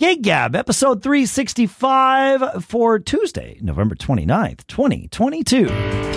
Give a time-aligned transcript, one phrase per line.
[0.00, 6.13] Gig Gab, episode 365 for Tuesday, November 29th, 2022.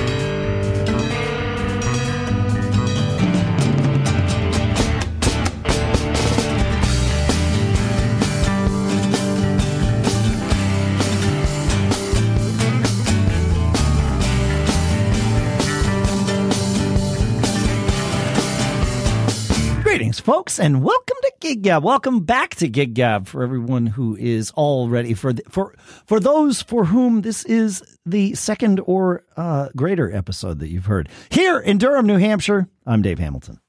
[20.27, 21.85] Folks, and welcome to Gig Gab.
[21.85, 25.73] Welcome back to Gig Gab for everyone who is all ready for the, for
[26.05, 31.07] for those for whom this is the second or uh, greater episode that you've heard
[31.29, 32.67] here in Durham, New Hampshire.
[32.85, 33.61] I'm Dave Hamilton.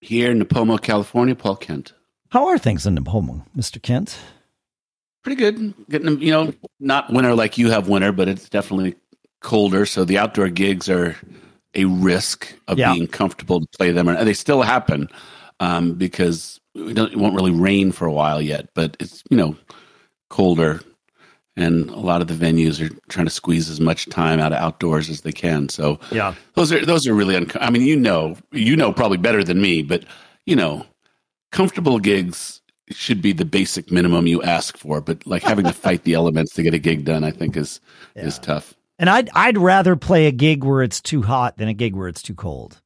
[0.00, 1.92] Here in Nipomo, California, Paul Kent.
[2.30, 4.16] How are things in Nipomo, Mister Kent?
[5.22, 5.74] Pretty good.
[5.90, 8.94] Getting you know, not winter like you have winter, but it's definitely
[9.42, 9.84] colder.
[9.84, 11.14] So the outdoor gigs are
[11.74, 12.94] a risk of Yeah.
[12.94, 15.10] being comfortable to play them, and they still happen
[15.60, 18.68] um, because it won't really rain for a while yet.
[18.74, 19.56] But it's you know
[20.30, 20.80] colder,
[21.56, 24.58] and a lot of the venues are trying to squeeze as much time out of
[24.58, 25.68] outdoors as they can.
[25.68, 27.36] So Yeah, those are those are really.
[27.36, 30.04] Unco- I mean, you know, you know probably better than me, but
[30.46, 30.84] you know,
[31.52, 32.60] comfortable gigs
[32.90, 35.00] should be the basic minimum you ask for.
[35.00, 37.80] But like having to fight the elements to get a gig done, I think is
[38.16, 38.74] is tough.
[38.98, 42.08] and I'd I'd rather play a gig where it's too hot than a gig where
[42.08, 42.80] it's too cold.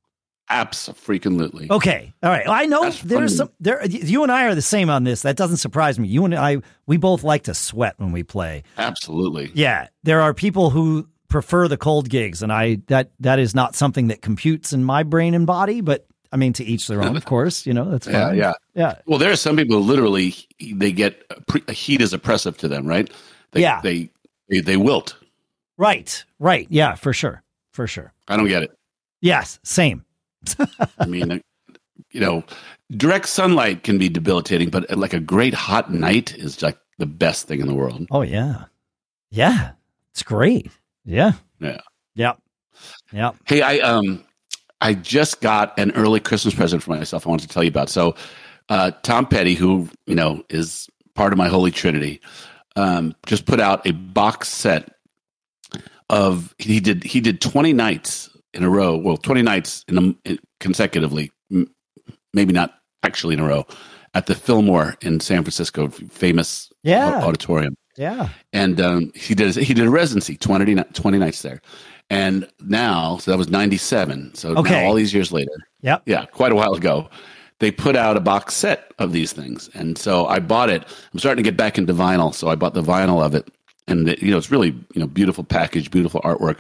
[0.50, 1.68] Absolutely.
[1.70, 2.14] Okay.
[2.22, 2.48] All right.
[2.48, 5.22] I know That's there's some there you and I are the same on this.
[5.22, 6.08] That doesn't surprise me.
[6.08, 8.62] You and I we both like to sweat when we play.
[8.78, 9.50] Absolutely.
[9.54, 9.88] Yeah.
[10.04, 14.08] There are people who prefer the cold gigs and I that that is not something
[14.08, 17.24] that computes in my brain and body, but I mean to each their own, of
[17.26, 18.14] course, you know, that's fine.
[18.14, 18.52] Yeah, yeah.
[18.74, 18.94] Yeah.
[19.06, 20.34] Well, there are some people who literally
[20.72, 23.10] they get pre- heat is oppressive to them, right?
[23.52, 23.80] They, Yeah.
[23.82, 24.10] They,
[24.48, 25.16] they they wilt.
[25.76, 26.24] Right.
[26.38, 26.66] Right.
[26.70, 27.42] Yeah, for sure.
[27.72, 28.12] For sure.
[28.26, 28.70] I don't get it.
[29.20, 30.04] Yes, same.
[30.98, 31.42] I mean,
[32.10, 32.44] you know,
[32.90, 37.46] direct sunlight can be debilitating, but like a great hot night is like the best
[37.46, 38.06] thing in the world.
[38.10, 38.64] Oh yeah.
[39.30, 39.72] Yeah.
[40.10, 40.70] It's great.
[41.04, 41.32] Yeah.
[41.60, 41.80] Yeah.
[42.14, 42.38] Yep.
[43.12, 43.36] Yep.
[43.44, 44.24] Hey, I um,
[44.80, 47.26] I just got an early Christmas present for myself.
[47.26, 47.88] I wanted to tell you about.
[47.88, 48.14] So,
[48.68, 52.20] uh, Tom Petty, who you know is part of my holy trinity,
[52.76, 54.94] um, just put out a box set
[56.10, 58.96] of he did he did twenty nights in a row.
[58.96, 61.70] Well, twenty nights in a, consecutively, m-
[62.32, 63.66] maybe not actually in a row,
[64.14, 67.20] at the Fillmore in San Francisco, famous Yeah.
[67.22, 68.28] auditorium Yeah.
[68.52, 71.60] and um, he did he did a residency 20, 20 nights there
[72.10, 74.86] and now so that was 97 so Okay.
[74.86, 76.02] all these years later Yep.
[76.06, 77.08] yeah quite a while ago
[77.60, 81.18] they put out a box set of these things and so i bought it i'm
[81.18, 83.48] starting to get back into vinyl so i bought the vinyl of it
[83.88, 86.58] and it, you know it's really you know beautiful package beautiful artwork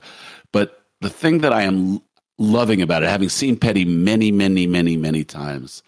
[0.52, 2.00] but the thing that i am
[2.38, 5.82] loving about it having seen petty many many many many times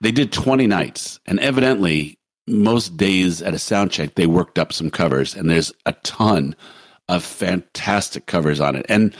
[0.00, 4.72] they did 20 nights and evidently most days at a sound check they worked up
[4.72, 6.54] some covers and there's a ton
[7.08, 8.86] of fantastic covers on it.
[8.88, 9.14] And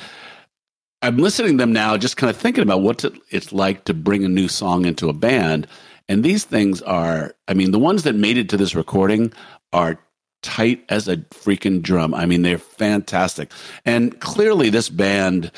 [1.02, 4.24] i'm listening to them now just kind of thinking about what it's like to bring
[4.24, 5.66] a new song into a band
[6.08, 9.32] and these things are i mean the ones that made it to this recording
[9.72, 9.98] are
[10.44, 13.50] tight as a freaking drum i mean they're fantastic
[13.84, 15.50] and clearly this band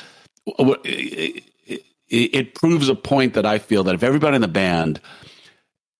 [0.47, 4.99] it, it, it proves a point that i feel that if everybody in the band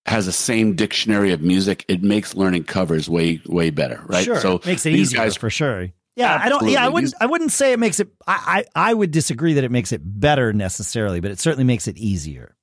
[0.06, 4.24] has the same dictionary of music, it makes learning covers way way better, right?
[4.24, 4.40] Sure.
[4.40, 5.90] So makes it easier guys, for sure.
[6.16, 6.66] Yeah, I don't.
[6.70, 7.14] Yeah, I wouldn't.
[7.20, 8.08] I wouldn't say it makes it.
[8.26, 11.90] I, I I would disagree that it makes it better necessarily, but it certainly makes
[11.90, 12.56] it easier.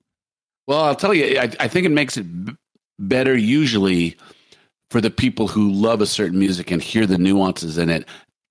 [0.67, 2.57] well, I'll tell you, I, I think it makes it b-
[2.99, 4.17] better usually
[4.95, 8.07] for the people who love a certain music and hear the nuances in it.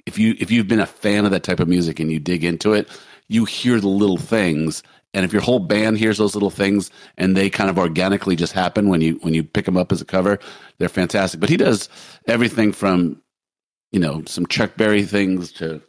[0.05, 2.43] If you if you've been a fan of that type of music and you dig
[2.43, 2.89] into it,
[3.29, 4.83] you hear the little things.
[5.13, 8.51] And if your whole band hears those little things and they kind of organically just
[8.51, 10.37] happen when you when you pick them up as a cover,
[10.79, 11.39] they're fantastic.
[11.39, 11.87] But he does
[12.27, 13.21] everything from
[13.93, 15.81] you know some Chuck Berry things to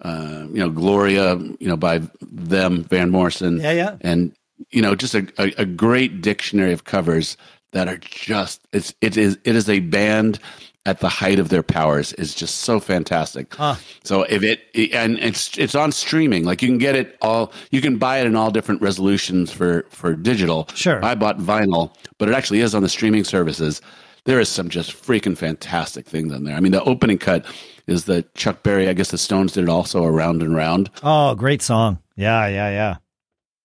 [0.00, 3.96] uh, you know Gloria, you know by them Van Morrison, Yeah, yeah.
[4.00, 4.34] and
[4.70, 7.36] you know just a, a, a great dictionary of covers
[7.74, 10.38] that are just it's it is it is a band
[10.86, 13.54] at the height of their powers is just so fantastic.
[13.54, 13.76] Huh.
[14.04, 14.60] So if it
[14.94, 18.26] and it's it's on streaming, like you can get it all, you can buy it
[18.26, 20.68] in all different resolutions for for digital.
[20.74, 21.04] Sure.
[21.04, 23.80] I bought vinyl, but it actually is on the streaming services.
[24.24, 26.56] There is some just freaking fantastic things in there.
[26.56, 27.44] I mean, the opening cut
[27.86, 28.88] is the Chuck Berry.
[28.88, 30.90] I guess the Stones did it also, around and round.
[31.02, 31.98] Oh, great song.
[32.16, 32.96] Yeah, yeah, yeah.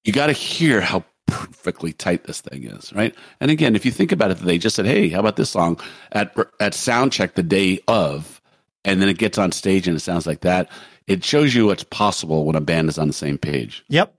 [0.03, 3.15] You got to hear how perfectly tight this thing is, right?
[3.39, 5.79] And again, if you think about it, they just said, "Hey, how about this song?"
[6.11, 8.41] at at sound check the day of,
[8.85, 10.69] and then it gets on stage and it sounds like that.
[11.07, 13.83] It shows you what's possible when a band is on the same page.
[13.89, 14.13] Yep.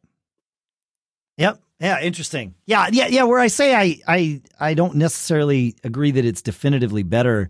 [1.39, 1.61] Yep.
[1.81, 2.55] Yeah, interesting.
[2.67, 3.23] Yeah, yeah, yeah.
[3.23, 7.49] Where I say I, I, I don't necessarily agree that it's definitively better.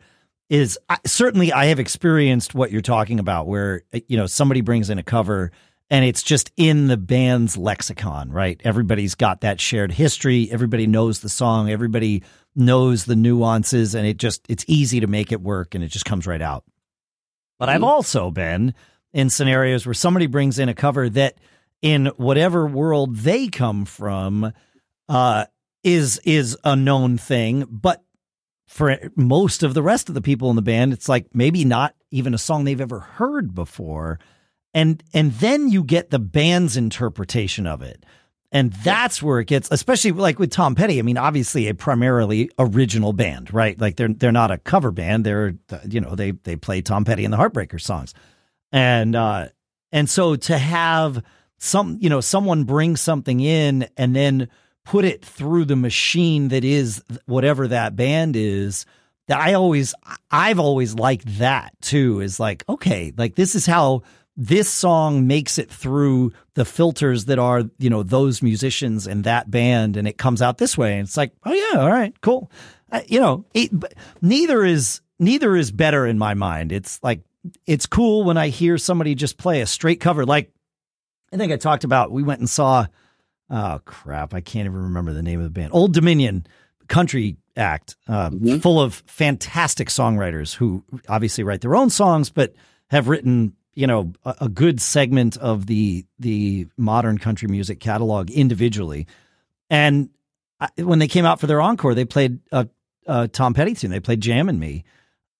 [0.49, 4.91] Is I, certainly I have experienced what you're talking about, where you know somebody brings
[4.91, 5.51] in a cover
[5.90, 8.60] and it's just in the band's lexicon, right?
[8.64, 10.48] Everybody's got that shared history.
[10.50, 11.69] Everybody knows the song.
[11.69, 12.22] Everybody
[12.54, 16.04] knows the nuances, and it just it's easy to make it work, and it just
[16.04, 16.64] comes right out.
[17.58, 18.75] But I've also been
[19.12, 21.37] in scenarios where somebody brings in a cover that
[21.82, 24.52] in whatever world they come from
[25.08, 25.46] uh,
[25.82, 28.02] is is a known thing, but
[28.66, 31.94] for most of the rest of the people in the band, it's like maybe not
[32.12, 34.20] even a song they've ever heard before,
[34.75, 38.05] and and then you get the band's interpretation of it.
[38.52, 40.99] And that's where it gets, especially like with Tom Petty.
[40.99, 43.81] I mean, obviously a primarily original band, right?
[43.81, 45.25] Like they're they're not a cover band.
[45.25, 45.55] They're
[45.88, 48.12] you know they they play Tom Petty and the Heartbreakers songs,
[48.72, 49.49] and uh,
[49.93, 51.23] and so to have
[51.58, 54.49] some you know someone bring something in and then
[54.84, 58.87] put it through the machine that is whatever that band is
[59.28, 59.94] that I always
[60.31, 64.02] I've always liked that too is like okay like this is how
[64.42, 69.50] this song makes it through the filters that are you know those musicians and that
[69.50, 72.50] band and it comes out this way and it's like oh yeah all right cool
[72.90, 73.70] uh, you know it,
[74.22, 77.20] neither is neither is better in my mind it's like
[77.66, 80.50] it's cool when I hear somebody just play a straight cover like
[81.32, 82.87] I think I talked about we went and saw
[83.50, 85.70] oh crap, I can't even remember the name of the band.
[85.72, 86.46] Old Dominion
[86.88, 88.58] country act, uh, mm-hmm.
[88.58, 92.54] full of fantastic songwriters who obviously write their own songs, but
[92.88, 98.31] have written you know a, a good segment of the the modern country music catalog
[98.31, 99.06] individually.
[99.69, 100.11] And
[100.58, 102.69] I, when they came out for their encore, they played a,
[103.06, 103.90] a Tom Petty tune.
[103.90, 104.84] They played Jammin' Me,"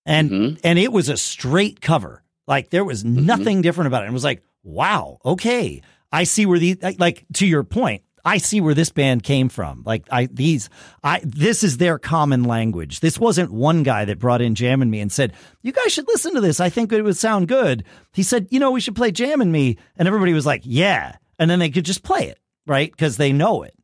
[0.07, 0.57] and mm-hmm.
[0.65, 2.23] and it was a straight cover.
[2.47, 3.27] Like there was mm-hmm.
[3.27, 3.63] nothing mm-hmm.
[3.63, 4.09] different about it.
[4.09, 8.03] It was like wow, okay, I see where the like to your point.
[8.25, 9.83] I see where this band came from.
[9.85, 10.69] Like I these
[11.03, 13.01] I this is their common language.
[13.01, 15.33] This wasn't one guy that brought in Jammin' Me and said,
[15.63, 16.61] "You guys should listen to this.
[16.61, 19.79] I think it would sound good." He said, "You know, we should play Jammin' Me."
[19.97, 22.95] And everybody was like, "Yeah." And then they could just play it, right?
[22.97, 23.75] Cuz they know it.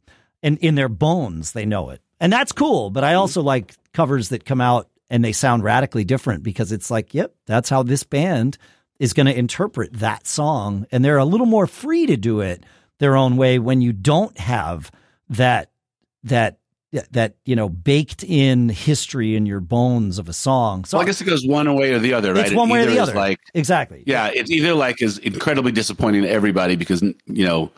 [0.43, 2.01] And in their bones, they know it.
[2.21, 6.05] And that's cool, but I also like covers that come out and they sound radically
[6.05, 8.59] different because it's like, "Yep, that's how this band
[8.99, 12.65] is going to interpret that song and they're a little more free to do it
[12.99, 14.91] their own way when you don't have
[15.29, 15.71] that
[16.25, 16.59] that
[17.11, 20.85] that you know baked in history in your bones of a song.
[20.85, 22.47] So well, I guess it goes one way or the other, right?
[22.47, 23.15] It's one way or the other.
[23.15, 24.03] Like exactly.
[24.07, 27.71] Yeah, it's either like is incredibly disappointing to everybody because you know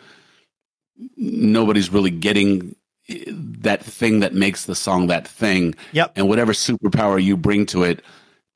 [1.16, 2.74] nobody's really getting
[3.08, 5.74] that thing that makes the song that thing.
[5.92, 6.12] Yep.
[6.16, 8.02] And whatever superpower you bring to it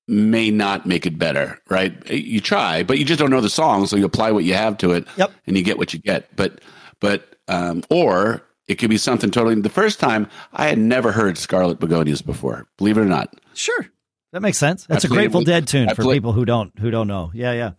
[0.09, 2.11] may not make it better, right?
[2.11, 4.77] You try, but you just don't know the song, so you apply what you have
[4.79, 5.33] to it, yep.
[5.47, 6.35] and you get what you get.
[6.37, 6.61] But
[7.01, 9.61] but um, or it could be something totally.
[9.61, 13.35] The first time I had never heard Scarlet Begonias before, believe it or not.
[13.55, 13.87] Sure,
[14.33, 14.87] that makes sense.
[14.87, 17.31] That's a Grateful Dead tune I for played, people who don't who don't know.
[17.35, 17.73] Yeah, yeah.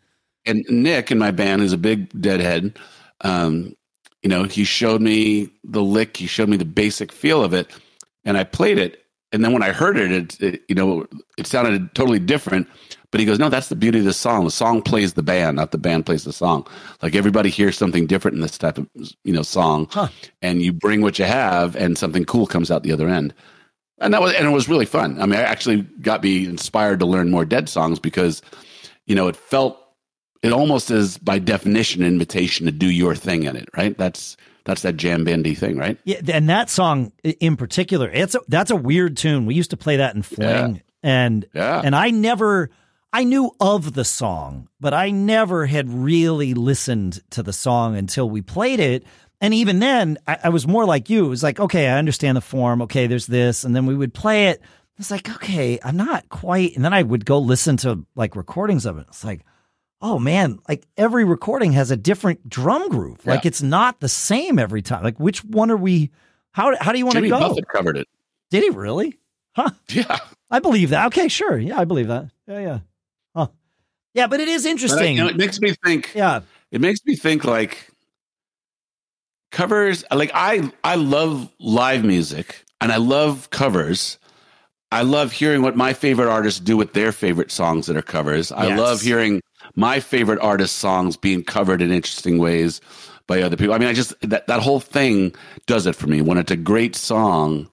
[0.45, 2.77] And Nick in my band is a big Deadhead.
[3.21, 3.75] Um,
[4.21, 6.17] you know, he showed me the lick.
[6.17, 7.69] He showed me the basic feel of it,
[8.23, 9.02] and I played it
[9.33, 11.07] and then when I heard it, it, it, you know,
[11.37, 12.67] it sounded totally different.
[13.11, 14.45] But he goes, no, that's the beauty of the song.
[14.45, 16.65] The song plays the band, not the band plays the song.
[17.01, 18.87] Like everybody hears something different in this type of,
[19.23, 20.07] you know, song, huh.
[20.41, 23.33] and you bring what you have, and something cool comes out the other end.
[23.99, 25.21] And that was, and it was really fun.
[25.21, 28.41] I mean, I actually got me inspired to learn more Dead songs because,
[29.05, 29.79] you know, it felt,
[30.41, 33.95] it almost is by definition an invitation to do your thing in it, right?
[33.97, 35.97] That's that's that jam bandy thing, right?
[36.03, 39.45] Yeah, and that song in particular, it's a, that's a weird tune.
[39.45, 40.81] We used to play that in Fling, yeah.
[41.01, 41.81] and yeah.
[41.83, 42.69] and I never.
[43.15, 48.27] I knew of the song, but I never had really listened to the song until
[48.27, 49.03] we played it.
[49.39, 51.25] And even then, I, I, was more like you.
[51.25, 52.81] It was like, okay, I understand the form.
[52.81, 53.65] Okay, there's this.
[53.65, 54.63] And then we would play it.
[54.97, 56.75] It's like, okay, I'm not quite.
[56.75, 59.05] And then I would go listen to like recordings of it.
[59.09, 59.45] It's like,
[60.03, 63.21] oh man, like every recording has a different drum groove.
[63.23, 63.31] Yeah.
[63.31, 65.03] Like it's not the same every time.
[65.03, 66.11] Like which one are we?
[66.51, 67.39] How how do you want Jimmy to go?
[67.39, 68.07] Buffett covered it.
[68.51, 69.17] Did he really?
[69.55, 69.71] Huh?
[69.89, 70.19] Yeah,
[70.51, 71.07] I believe that.
[71.07, 71.57] Okay, sure.
[71.57, 72.29] Yeah, I believe that.
[72.47, 72.79] Yeah, yeah.
[73.35, 73.47] Huh?
[74.13, 75.19] Yeah, but it is interesting.
[75.19, 76.11] I, you know, it makes me think.
[76.13, 77.89] Yeah, it makes me think like
[79.51, 80.03] covers.
[80.11, 84.19] Like I I love live music and I love covers.
[84.91, 88.51] I love hearing what my favorite artists do with their favorite songs that are covers.
[88.51, 89.41] I love hearing
[89.75, 92.81] my favorite artist songs being covered in interesting ways
[93.27, 93.73] by other people.
[93.73, 95.33] I mean, I just that that whole thing
[95.65, 96.21] does it for me.
[96.21, 97.69] When it's a great song,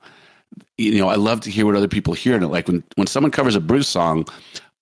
[0.78, 2.48] you know, I love to hear what other people hear in it.
[2.48, 4.26] Like when when someone covers a Bruce song,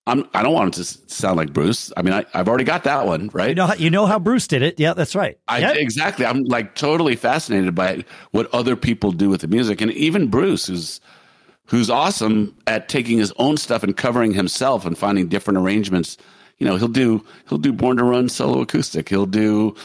[0.09, 1.93] I'm, I don't want it to sound like Bruce.
[1.95, 3.49] I mean, I, have already got that one, right?
[3.49, 4.79] You know, how, you know how Bruce did it.
[4.79, 5.37] Yeah, that's right.
[5.47, 5.75] I, yep.
[5.75, 6.25] Exactly.
[6.25, 9.81] I'm like totally fascinated by what other people do with the music.
[9.81, 10.99] And even Bruce, who's,
[11.65, 16.17] who's awesome at taking his own stuff and covering himself and finding different arrangements.
[16.59, 19.09] You know, he'll do, he'll do Born to Run solo acoustic.
[19.09, 19.75] He'll do,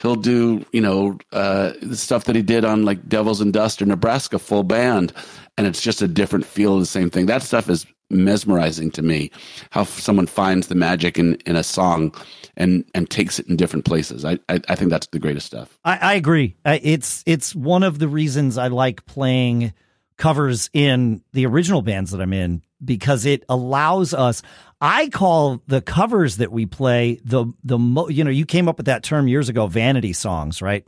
[0.00, 3.80] he'll do, you know, uh, the stuff that he did on like Devils and Dust
[3.80, 5.12] or Nebraska full band.
[5.56, 7.26] And it's just a different feel of the same thing.
[7.26, 9.30] That stuff is mesmerizing to me
[9.70, 12.14] how someone finds the magic in, in a song
[12.56, 15.78] and and takes it in different places i i, I think that's the greatest stuff
[15.84, 19.72] I, I agree it's it's one of the reasons i like playing
[20.16, 24.42] covers in the original bands that i'm in because it allows us
[24.84, 28.76] i call the covers that we play the the mo, you know you came up
[28.76, 30.84] with that term years ago vanity songs right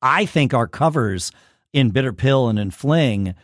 [0.00, 1.32] i think our covers
[1.72, 3.34] in bitter pill and in fling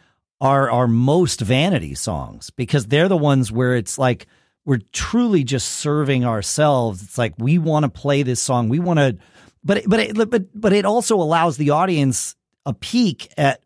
[0.40, 4.26] are our most vanity songs because they're the ones where it's like
[4.68, 7.02] we're truly just serving ourselves.
[7.02, 8.68] It's like we want to play this song.
[8.68, 9.16] We want to,
[9.64, 12.36] but but it, but but it also allows the audience
[12.66, 13.62] a peek at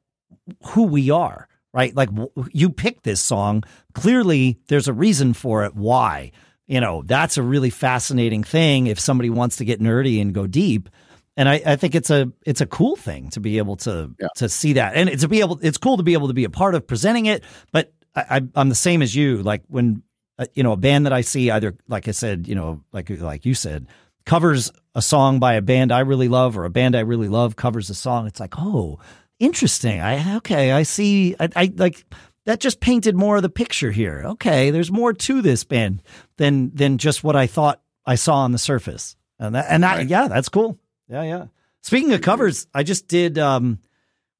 [0.66, 1.48] who we are.
[1.74, 2.10] Right, like
[2.52, 3.64] you picked this song.
[3.94, 5.74] Clearly, there's a reason for it.
[5.74, 6.32] Why?
[6.66, 8.88] You know, that's a really fascinating thing.
[8.88, 10.90] If somebody wants to get nerdy and go deep,
[11.36, 14.28] and I, I, think it's a it's a cool thing to be able to yeah.
[14.36, 16.44] to see that, and it's to be able it's cool to be able to be
[16.44, 17.42] a part of presenting it.
[17.72, 19.42] But I, am the same as you.
[19.42, 20.02] Like when
[20.38, 23.08] uh, you know a band that I see either, like I said, you know, like
[23.08, 23.86] like you said,
[24.26, 27.56] covers a song by a band I really love, or a band I really love
[27.56, 28.26] covers a song.
[28.26, 28.98] It's like, oh,
[29.42, 30.00] interesting.
[30.00, 31.36] I okay, I see.
[31.38, 32.04] I, I like
[32.46, 34.22] that just painted more of the picture here.
[34.24, 36.02] Okay, there's more to this band
[36.38, 39.16] than than just what I thought I saw on the surface.
[39.38, 40.08] And that, and that, right.
[40.08, 40.78] yeah, that's cool.
[41.08, 41.46] Yeah, yeah.
[41.82, 43.38] Speaking of covers, I just did.
[43.38, 43.80] Um,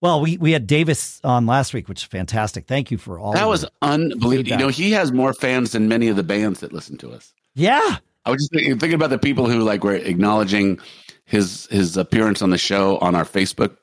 [0.00, 2.66] well, we we had Davis on last week, which is fantastic.
[2.66, 3.32] Thank you for all.
[3.32, 4.50] That was unbelievable.
[4.50, 7.34] You know, he has more fans than many of the bands that listen to us.
[7.54, 10.78] Yeah, I was just thinking, thinking about the people who like were acknowledging
[11.24, 13.76] his his appearance on the show on our Facebook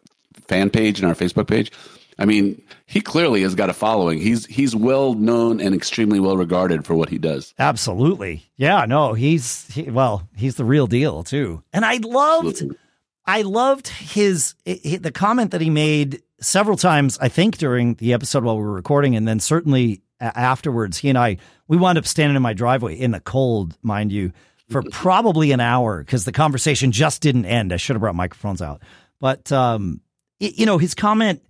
[0.47, 1.71] fan page and our Facebook page.
[2.19, 4.19] I mean, he clearly has got a following.
[4.19, 7.53] He's he's well known and extremely well regarded for what he does.
[7.57, 8.43] Absolutely.
[8.57, 11.63] Yeah, no, he's he, well, he's the real deal too.
[11.71, 12.77] And I loved Absolutely.
[13.25, 18.11] I loved his, his the comment that he made several times I think during the
[18.13, 21.37] episode while we were recording and then certainly afterwards he and I
[21.69, 24.33] we wound up standing in my driveway in the cold, mind you,
[24.69, 27.71] for probably an hour because the conversation just didn't end.
[27.71, 28.81] I should have brought microphones out.
[29.21, 30.01] But um
[30.39, 31.41] you know, his comment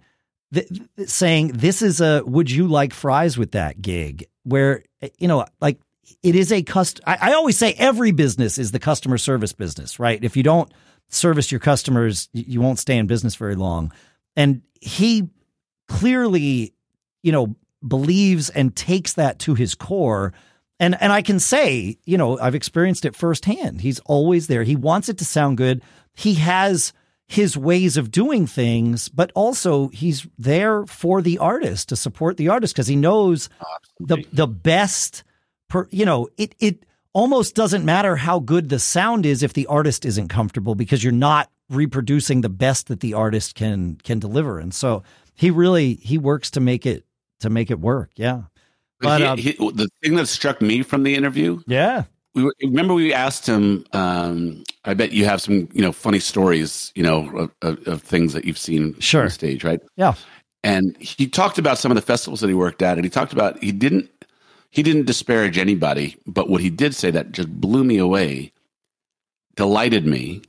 [0.53, 0.67] th-
[1.05, 4.25] saying this is a would you like fries with that gig?
[4.43, 5.79] Where eh, you know like
[6.23, 9.99] it is a cust I, I, always say every business is the customer service business
[9.99, 10.23] right?
[10.23, 10.71] If you don't
[11.09, 13.91] service your customers you won't stay in business very long.
[14.35, 15.29] And he
[15.87, 16.73] clearly
[17.21, 17.55] you know
[17.87, 20.33] believes and takes that to his core.
[20.79, 23.81] And and I can say you know I've experienced it firsthand.
[23.81, 24.63] He's always there.
[24.63, 25.81] He wants it to sound good.
[26.15, 26.91] He has
[27.29, 32.49] his ways of doing things, but also he's there for the artist to support the
[32.49, 34.23] artist because he knows Absolutely.
[34.23, 35.23] the the best.
[35.69, 39.67] Per, you know, it it almost doesn't matter how good the sound is if the
[39.67, 44.57] artist isn't comfortable because you're not reproducing the best that the artist can can deliver.
[44.57, 45.03] And so
[45.35, 47.05] he really he works to make it
[47.41, 48.09] to make it work.
[48.15, 48.43] Yeah.
[49.01, 52.05] But, he, um, he, the thing that struck me from the interview, yeah,
[52.43, 53.85] we remember we asked him.
[53.93, 58.33] Um, I bet you have some, you know, funny stories, you know, of, of things
[58.33, 59.23] that you've seen sure.
[59.23, 59.81] on stage, right?
[59.95, 60.15] Yeah.
[60.63, 63.33] And he talked about some of the festivals that he worked at, and he talked
[63.33, 64.09] about he didn't
[64.71, 68.51] he didn't disparage anybody, but what he did say that just blew me away,
[69.55, 70.41] delighted me,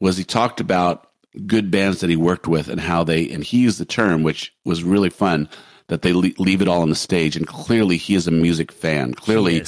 [0.00, 1.08] was he talked about
[1.46, 4.52] good bands that he worked with and how they and he used the term which
[4.64, 5.48] was really fun
[5.88, 9.14] that they leave it all on the stage and clearly he is a music fan
[9.14, 9.62] clearly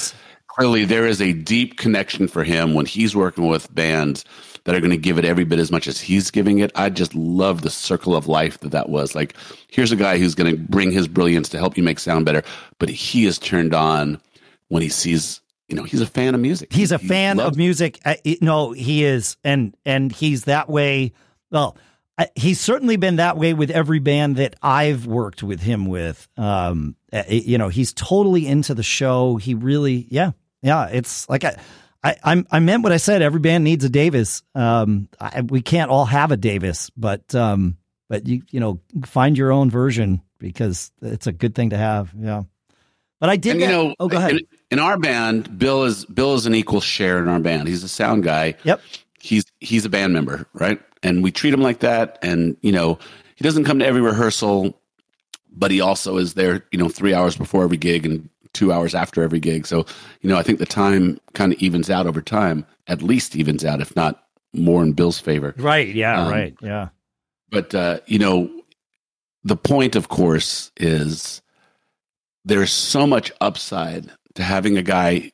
[0.55, 4.23] clearly there is a deep connection for him when he's working with bands
[4.63, 6.71] that are going to give it every bit as much as he's giving it.
[6.75, 9.15] I just love the circle of life that that was.
[9.15, 9.35] Like,
[9.67, 12.41] here's a guy who's going to bring his brilliance to help you make sound better,
[12.79, 14.19] but he is turned on
[14.69, 15.41] when he sees.
[15.67, 16.71] You know, he's a fan of music.
[16.71, 17.99] He's a he fan of music.
[18.05, 21.13] Uh, no, he is, and and he's that way.
[21.49, 21.75] Well,
[22.35, 26.27] he's certainly been that way with every band that I've worked with him with.
[26.37, 29.37] Um, uh, you know, he's totally into the show.
[29.37, 30.31] He really, yeah,
[30.65, 31.57] yeah, it's like I,
[32.03, 33.21] I, I'm, I meant what I said.
[33.21, 34.41] Every band needs a Davis.
[34.55, 37.77] Um, I, we can't all have a Davis, but, um,
[38.09, 42.11] but you, you know, find your own version because it's a good thing to have.
[42.17, 42.43] Yeah.
[43.19, 44.31] But I did, and, you know, oh, go ahead.
[44.31, 44.39] In,
[44.71, 47.67] in, our band, Bill is, Bill is an equal share in our band.
[47.67, 48.55] He's a sound guy.
[48.63, 48.81] Yep.
[49.19, 50.81] He's, he's a band member, right?
[51.03, 52.17] And we treat him like that.
[52.23, 52.97] And, you know,
[53.35, 54.79] he doesn't come to every rehearsal,
[55.51, 58.95] but he also is there, you know, three hours before every gig and two hours
[58.95, 59.67] after every gig.
[59.67, 59.85] So,
[60.21, 63.63] you know, I think the time kind of evens out over time, at least evens
[63.63, 65.53] out, if not more in Bill's favor.
[65.57, 65.93] Right.
[65.93, 66.23] Yeah.
[66.23, 66.55] Um, right.
[66.61, 66.89] Yeah.
[67.51, 68.49] But, uh, you know,
[69.43, 71.41] the point, of course, is
[72.45, 75.31] there's so much upside to having a guy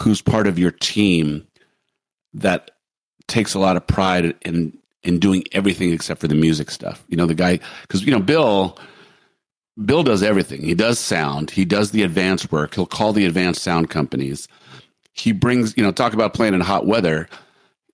[0.00, 1.46] who's part of your team
[2.34, 2.72] that
[3.28, 7.04] takes a lot of pride in in doing everything except for the music stuff.
[7.08, 8.78] You know, the guy because you know Bill
[9.84, 10.62] Bill does everything.
[10.62, 11.50] He does sound.
[11.50, 12.74] He does the advanced work.
[12.74, 14.48] He'll call the advanced sound companies.
[15.12, 17.28] He brings, you know, talk about playing in hot weather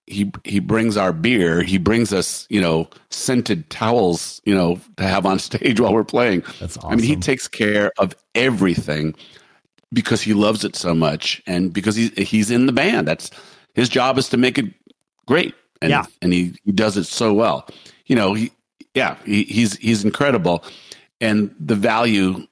[0.08, 1.62] he he brings our beer.
[1.62, 6.04] He brings us, you know, scented towels, you know, to have on stage while we're
[6.04, 6.42] playing.
[6.58, 6.90] That's awesome.
[6.90, 9.14] I mean, he takes care of everything
[9.92, 13.06] because he loves it so much, and because he's he's in the band.
[13.06, 13.30] That's
[13.74, 14.66] his job is to make it
[15.26, 16.06] great, and yeah.
[16.22, 17.68] and he, he does it so well.
[18.06, 18.52] You know, he
[18.94, 20.64] yeah, he, he's he's incredible,
[21.20, 22.46] and the value.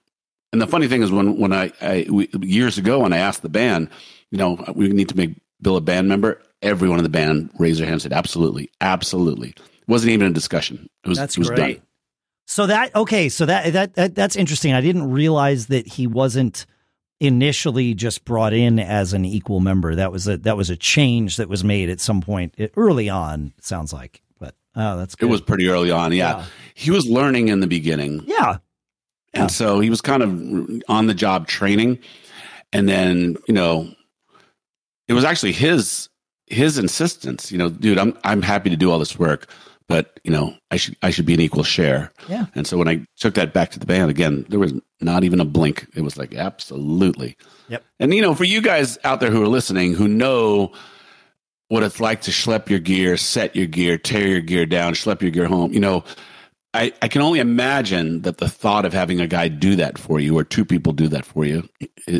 [0.53, 3.43] And the funny thing is, when when I, I we, years ago when I asked
[3.43, 3.91] the band,
[4.31, 7.81] you know, we need to make Bill a band member everyone in the band raised
[7.81, 9.51] their hand and said, absolutely, absolutely.
[9.51, 10.89] It wasn't even a discussion.
[11.05, 11.79] It was, that's it was great.
[11.79, 11.87] Done.
[12.47, 13.29] So that, okay.
[13.29, 14.73] So that, that, that, that's interesting.
[14.73, 16.67] I didn't realize that he wasn't
[17.19, 19.95] initially just brought in as an equal member.
[19.95, 23.09] That was a, that was a change that was made at some point eh, early
[23.09, 24.23] on, sounds like,
[24.77, 25.27] oh, that's good.
[25.27, 26.13] It was pretty early on.
[26.13, 26.39] Yeah.
[26.39, 26.45] yeah.
[26.75, 28.23] He was learning in the beginning.
[28.27, 28.59] Yeah.
[29.35, 29.43] yeah.
[29.43, 31.99] And so he was kind of on the job training.
[32.73, 33.89] And then, you know,
[35.09, 36.09] it was actually his
[36.47, 39.49] his insistence, you know, dude, I'm I'm happy to do all this work,
[39.89, 42.13] but you know, I should I should be an equal share.
[42.29, 42.47] Yeah.
[42.55, 45.41] And so when I took that back to the band again, there was not even
[45.41, 45.87] a blink.
[45.95, 47.37] It was like absolutely.
[47.69, 47.85] Yep.
[48.01, 50.73] And you know, for you guys out there who are listening, who know
[51.69, 55.23] what it's like to schlep your gear, set your gear, tear your gear down, schlep
[55.23, 56.05] your gear home, you know,
[56.75, 60.21] I, I can only imagine that the thought of having a guy do that for
[60.21, 61.67] you or two people do that for you,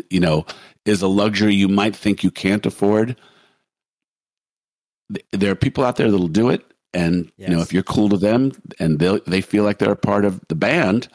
[0.09, 0.45] you know,
[0.85, 3.15] is a luxury you might think you can't afford
[5.31, 6.63] there are people out there that'll do it,
[6.93, 7.49] and yes.
[7.49, 10.25] you know if you're cool to them and they they feel like they're a part
[10.25, 11.07] of the band,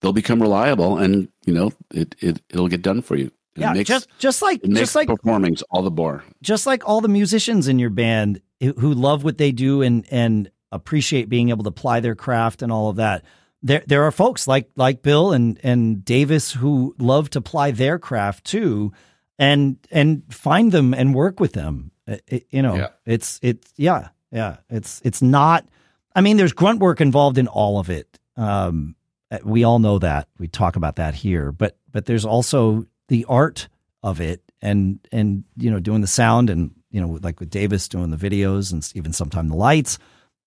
[0.00, 3.30] they'll become reliable, and you know it, it it'll get done for you.
[3.56, 6.24] Yeah, makes, just just like just like performing all the more.
[6.42, 10.50] Just like all the musicians in your band who love what they do and and
[10.72, 13.24] appreciate being able to apply their craft and all of that.
[13.62, 17.98] There there are folks like like Bill and and Davis who love to apply their
[17.98, 18.92] craft too
[19.38, 22.88] and and find them and work with them it, you know, yeah.
[23.04, 24.58] it's it's yeah, yeah.
[24.70, 25.66] It's it's not.
[26.14, 28.18] I mean, there's grunt work involved in all of it.
[28.36, 28.96] Um,
[29.44, 30.28] we all know that.
[30.38, 33.68] We talk about that here, but but there's also the art
[34.02, 37.88] of it, and and you know, doing the sound, and you know, like with Davis
[37.88, 39.98] doing the videos, and even sometimes the lights.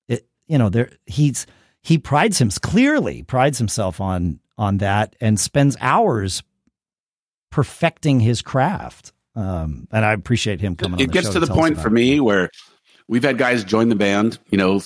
[0.08, 1.46] It you know, there he's
[1.82, 6.44] he prides himself clearly prides himself on on that, and spends hours
[7.52, 9.14] perfecting his craft.
[9.36, 11.00] Um, and I appreciate him coming.
[11.00, 12.50] It gets to the point for me where
[13.08, 14.82] we've had guys join the band, you know,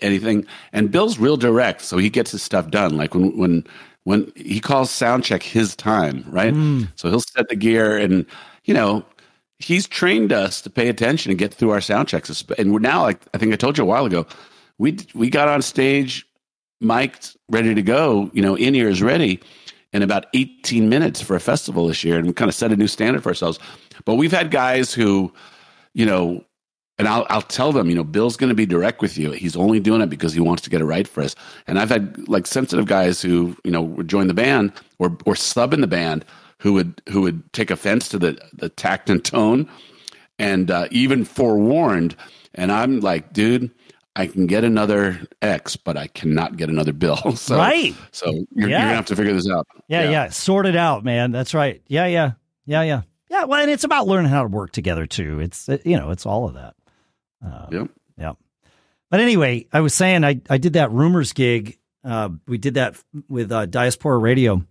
[0.00, 2.96] anything, and Bill's real direct, so he gets his stuff done.
[2.96, 3.64] Like when when
[4.08, 6.54] when he calls sound check his time, right?
[6.54, 6.88] Mm.
[6.96, 8.24] So he'll set the gear, and
[8.64, 9.04] you know,
[9.58, 12.42] he's trained us to pay attention and get through our sound checks.
[12.56, 14.26] And we're now, like I think I told you a while ago,
[14.78, 16.26] we we got on stage,
[16.80, 18.30] mic'd, ready to go.
[18.32, 19.40] You know, in ears ready
[19.92, 22.88] in about 18 minutes for a festival this year and kind of set a new
[22.88, 23.58] standard for ourselves.
[24.06, 25.34] But we've had guys who,
[25.92, 26.46] you know,
[26.98, 29.30] and I'll, I'll tell them, you know, Bill's going to be direct with you.
[29.30, 31.36] He's only doing it because he wants to get it right for us.
[31.66, 35.36] And I've had like sensitive guys who, you know, would join the band or, or
[35.36, 36.24] sub in the band
[36.58, 39.68] who would, who would take offense to the, the tact and tone
[40.40, 42.16] and uh, even forewarned.
[42.54, 43.70] And I'm like, dude,
[44.16, 47.18] I can get another X, but I cannot get another bill.
[47.36, 47.94] So, right.
[48.10, 48.78] So you're, yeah.
[48.78, 49.66] you're, gonna have to figure this out.
[49.86, 51.30] Yeah, yeah, yeah, Sort it out, man.
[51.30, 51.80] That's right.
[51.86, 52.32] Yeah, yeah,
[52.66, 53.44] yeah, yeah, yeah.
[53.44, 55.38] Well, and it's about learning how to work together too.
[55.38, 56.74] It's you know, it's all of that.
[57.44, 57.90] Uh, yep.
[58.16, 58.32] Yeah.
[59.10, 61.78] But anyway, I was saying I I did that rumors gig.
[62.04, 62.96] Uh, we did that
[63.28, 64.64] with uh, Diaspora Radio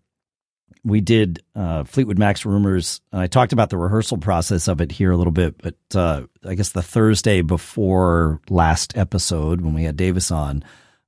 [0.87, 3.01] we did uh, Fleetwood Mac's rumors.
[3.11, 6.55] I talked about the rehearsal process of it here a little bit, but uh, I
[6.55, 10.63] guess the Thursday before last episode when we had Davis on,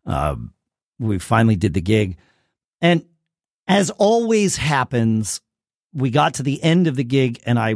[0.05, 0.35] uh,
[0.99, 2.17] we finally did the gig,
[2.81, 3.05] and
[3.67, 5.41] as always happens,
[5.93, 7.75] we got to the end of the gig, and I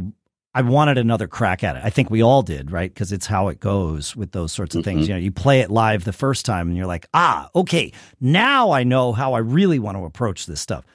[0.55, 1.81] I wanted another crack at it.
[1.83, 2.93] I think we all did, right?
[2.93, 4.97] Because it's how it goes with those sorts of mm-hmm.
[4.97, 5.07] things.
[5.07, 8.71] You know, you play it live the first time, and you're like, ah, okay, now
[8.71, 10.85] I know how I really want to approach this stuff.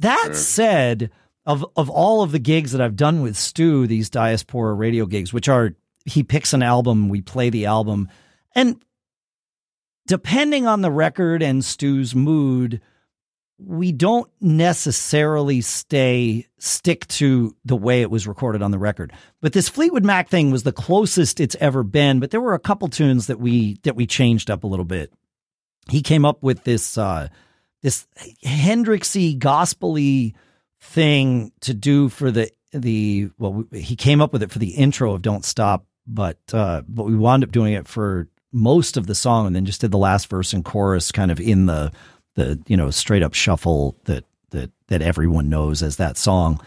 [0.00, 0.34] That sure.
[0.34, 1.10] said,
[1.46, 5.32] of of all of the gigs that I've done with Stu, these diaspora radio gigs,
[5.32, 5.74] which are
[6.04, 8.08] he picks an album, we play the album,
[8.54, 8.82] and
[10.06, 12.80] depending on the record and Stu's mood,
[13.58, 19.12] we don't necessarily stay stick to the way it was recorded on the record.
[19.40, 22.58] But this Fleetwood Mac thing was the closest it's ever been, but there were a
[22.58, 25.12] couple tunes that we that we changed up a little bit.
[25.88, 27.28] He came up with this uh
[27.82, 28.06] this
[28.44, 30.34] Hendrixy gospely
[30.80, 35.14] thing to do for the the well he came up with it for the intro
[35.14, 39.14] of Don't Stop, but uh but we wound up doing it for most of the
[39.14, 41.92] song and then just did the last verse and chorus kind of in the
[42.36, 46.60] the you know straight up shuffle that that that everyone knows as that song.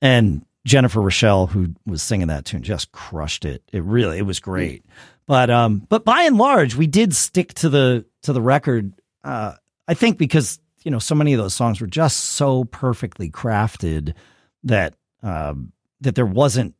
[0.00, 3.62] And Jennifer Rochelle, who was singing that tune, just crushed it.
[3.72, 4.84] It really it was great.
[5.26, 8.92] But um, but by and large, we did stick to the to the record.
[9.22, 9.54] Uh,
[9.88, 14.14] I think because you know so many of those songs were just so perfectly crafted
[14.62, 16.74] that um, that there wasn't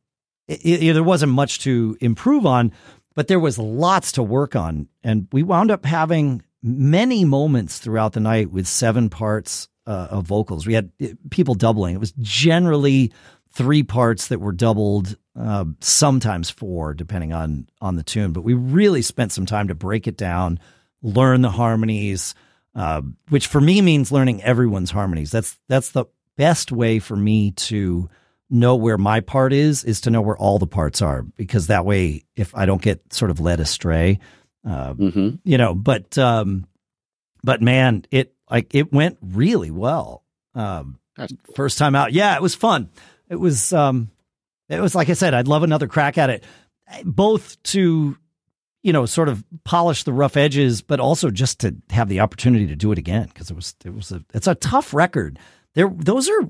[0.48, 2.72] it, it, there wasn't much to improve on,
[3.14, 8.14] but there was lots to work on, and we wound up having many moments throughout
[8.14, 10.66] the night with seven parts uh, of vocals.
[10.66, 11.94] We had uh, people doubling.
[11.94, 13.12] It was generally
[13.52, 18.32] three parts that were doubled, uh, sometimes four, depending on on the tune.
[18.32, 20.58] But we really spent some time to break it down,
[21.02, 22.34] learn the harmonies,
[22.74, 25.30] uh, which for me means learning everyone's harmonies.
[25.30, 28.08] That's that's the best way for me to
[28.50, 31.84] know where my part is is to know where all the parts are because that
[31.86, 34.18] way if i don't get sort of led astray
[34.66, 35.36] uh, mm-hmm.
[35.44, 36.66] You know, but um,
[37.42, 40.24] but man, it like it went really well.
[40.54, 40.98] Um,
[41.54, 42.90] first time out, yeah, it was fun.
[43.28, 44.10] It was um,
[44.68, 46.44] it was like I said, I'd love another crack at it,
[47.04, 48.16] both to
[48.82, 52.66] you know sort of polish the rough edges, but also just to have the opportunity
[52.68, 55.38] to do it again because it was it was a it's a tough record.
[55.74, 56.48] There, those are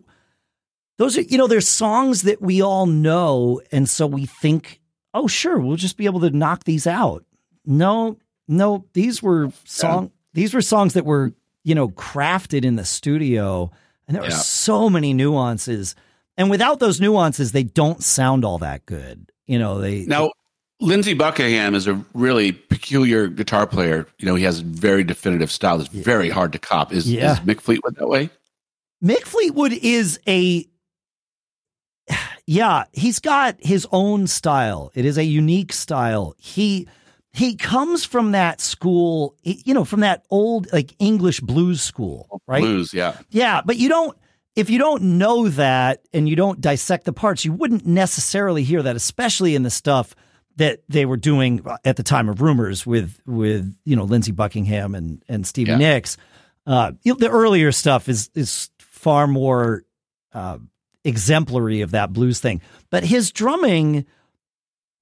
[0.98, 4.80] those are you know there's songs that we all know, and so we think,
[5.12, 7.24] oh sure, we'll just be able to knock these out
[7.66, 10.04] no, no, these were oh, song.
[10.04, 10.10] Yeah.
[10.34, 13.70] These were songs that were you know crafted in the studio,
[14.06, 14.28] and there yeah.
[14.28, 15.94] are so many nuances.
[16.36, 19.30] And without those nuances, they don't sound all that good.
[19.46, 20.30] You know, they now.
[20.80, 24.06] Lindsey Buckingham is a really peculiar guitar player.
[24.18, 26.92] You know, he has a very definitive style that's very hard to cop.
[26.92, 27.34] Is, yeah.
[27.34, 28.28] is Mick Fleetwood that way?
[29.02, 30.66] Mick Fleetwood is a
[32.46, 34.90] yeah, he's got his own style.
[34.94, 36.34] It is a unique style.
[36.38, 36.88] He
[37.34, 42.62] he comes from that school, you know, from that old like English blues school, right?
[42.62, 43.18] Blues, yeah.
[43.28, 44.16] Yeah, but you don't
[44.54, 48.82] if you don't know that and you don't dissect the parts, you wouldn't necessarily hear
[48.82, 50.14] that, especially in the stuff
[50.56, 54.94] that they were doing at the time of rumors with with you know Lindsey Buckingham
[54.94, 55.78] and and Stevie yeah.
[55.78, 56.16] Nicks.
[56.68, 59.82] Uh, the earlier stuff is is far more
[60.32, 60.58] uh,
[61.02, 64.06] exemplary of that blues thing, but his drumming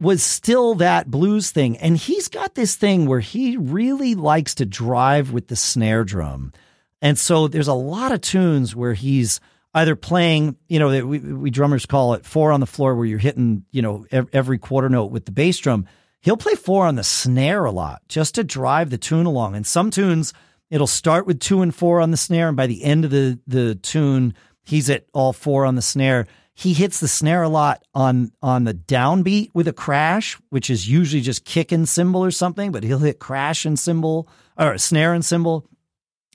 [0.02, 1.78] was still that blues thing.
[1.78, 6.52] And he's got this thing where he really likes to drive with the snare drum.
[7.00, 9.40] And so there's a lot of tunes where he's
[9.74, 13.18] either playing, you know, we, we drummers call it four on the floor where you're
[13.18, 15.86] hitting, you know, every quarter note with the bass drum.
[16.20, 19.54] He'll play four on the snare a lot just to drive the tune along.
[19.54, 20.32] And some tunes,
[20.68, 22.48] it'll start with two and four on the snare.
[22.48, 24.34] And by the end of the, the tune,
[24.64, 28.64] he's at all four on the snare he hits the snare a lot on on
[28.64, 32.84] the downbeat with a crash, which is usually just kick and cymbal or something, but
[32.84, 35.66] he'll hit crash and cymbal or snare and cymbal.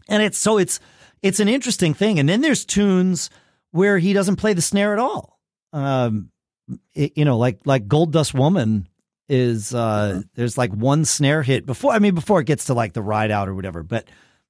[0.10, 0.80] And it's so it's
[1.22, 2.20] it's an interesting thing.
[2.20, 3.30] And then there's tunes
[3.72, 5.40] where he doesn't play the snare at all.
[5.72, 6.32] Um,
[6.96, 8.88] it, you know, like like Gold Dust Woman
[9.30, 10.20] is uh mm-hmm.
[10.36, 13.30] there's like one snare hit before I mean before it gets to like the ride
[13.30, 14.08] out or whatever, but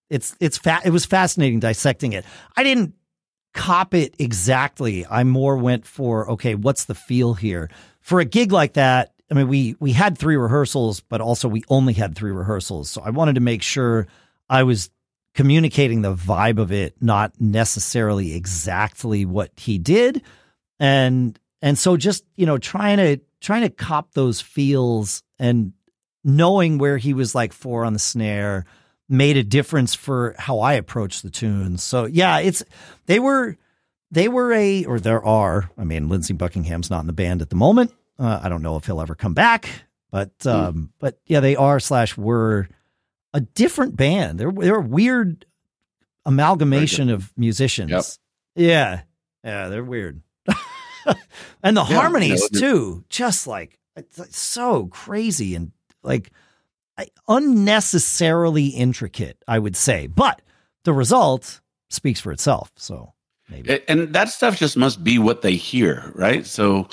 [0.10, 2.24] it's it's fa- it was fascinating dissecting it.
[2.56, 2.94] I didn't
[3.58, 5.06] cop it exactly.
[5.06, 9.14] I more went for okay, what's the feel here for a gig like that?
[9.30, 13.02] I mean, we we had three rehearsals, but also we only had three rehearsals, so
[13.02, 14.08] I wanted to make sure
[14.50, 14.90] I was
[15.34, 20.22] communicating the vibe of it, not necessarily exactly what he did,
[20.80, 25.74] and and so just you know trying to trying to cop those feels and
[26.24, 28.66] knowing where he was like four on the snare
[29.10, 31.84] made a difference for how I approach the tunes.
[31.84, 32.64] So yeah, it's
[33.06, 33.58] they were
[34.12, 35.70] they were a or there are.
[35.78, 37.94] I mean, Lindsey Buckingham's not in the band at the moment.
[38.20, 39.70] Uh, I don't know if he'll ever come back,
[40.12, 40.50] but hmm.
[40.50, 40.90] um, mm.
[41.00, 42.68] but yeah, they are slash were
[43.34, 44.40] a different band.
[44.40, 45.46] They're they're a weird
[46.26, 47.92] amalgamation of musicians.
[47.92, 48.06] Yep.
[48.56, 49.02] Yeah,
[49.44, 50.22] yeah, they're weird.
[51.64, 55.72] and the yeah, harmonies no, too, just like it's so crazy and
[56.04, 56.32] like
[57.28, 60.08] unnecessarily intricate, I would say.
[60.08, 60.42] But
[60.84, 62.72] the result speaks for itself.
[62.76, 63.14] So
[63.50, 63.80] maybe.
[63.88, 66.46] And that stuff just must be what they hear, right?
[66.46, 66.88] So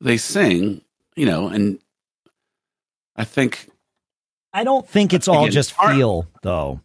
[0.00, 0.82] they sing,
[1.16, 1.78] you know, and
[3.16, 3.68] I think.
[4.52, 6.80] I don't think it's all again, just feel, though.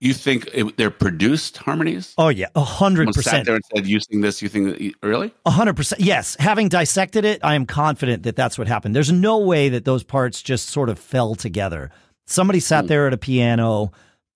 [0.00, 2.14] You think it, they're produced harmonies?
[2.18, 3.46] Oh yeah, a hundred percent.
[3.46, 4.40] there and said, "You sing this?
[4.40, 6.00] You think that really?" A hundred percent.
[6.00, 6.36] Yes.
[6.38, 8.94] Having dissected it, I am confident that that's what happened.
[8.94, 11.90] There's no way that those parts just sort of fell together.
[12.26, 12.86] Somebody sat Hmm.
[12.88, 13.90] there at a piano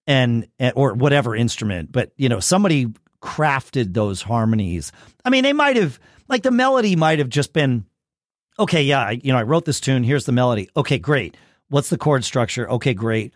[0.09, 2.89] and, and- or whatever instrument, but you know, somebody
[3.23, 4.91] crafted those harmonies.
[5.25, 7.85] I mean, they might have like the melody might have just been,
[8.59, 10.03] okay, yeah, I, you know, I wrote this tune.
[10.03, 10.69] Here's the melody.
[10.77, 11.37] Okay, great.
[11.69, 12.69] What's the chord structure?
[12.69, 13.33] Okay, great.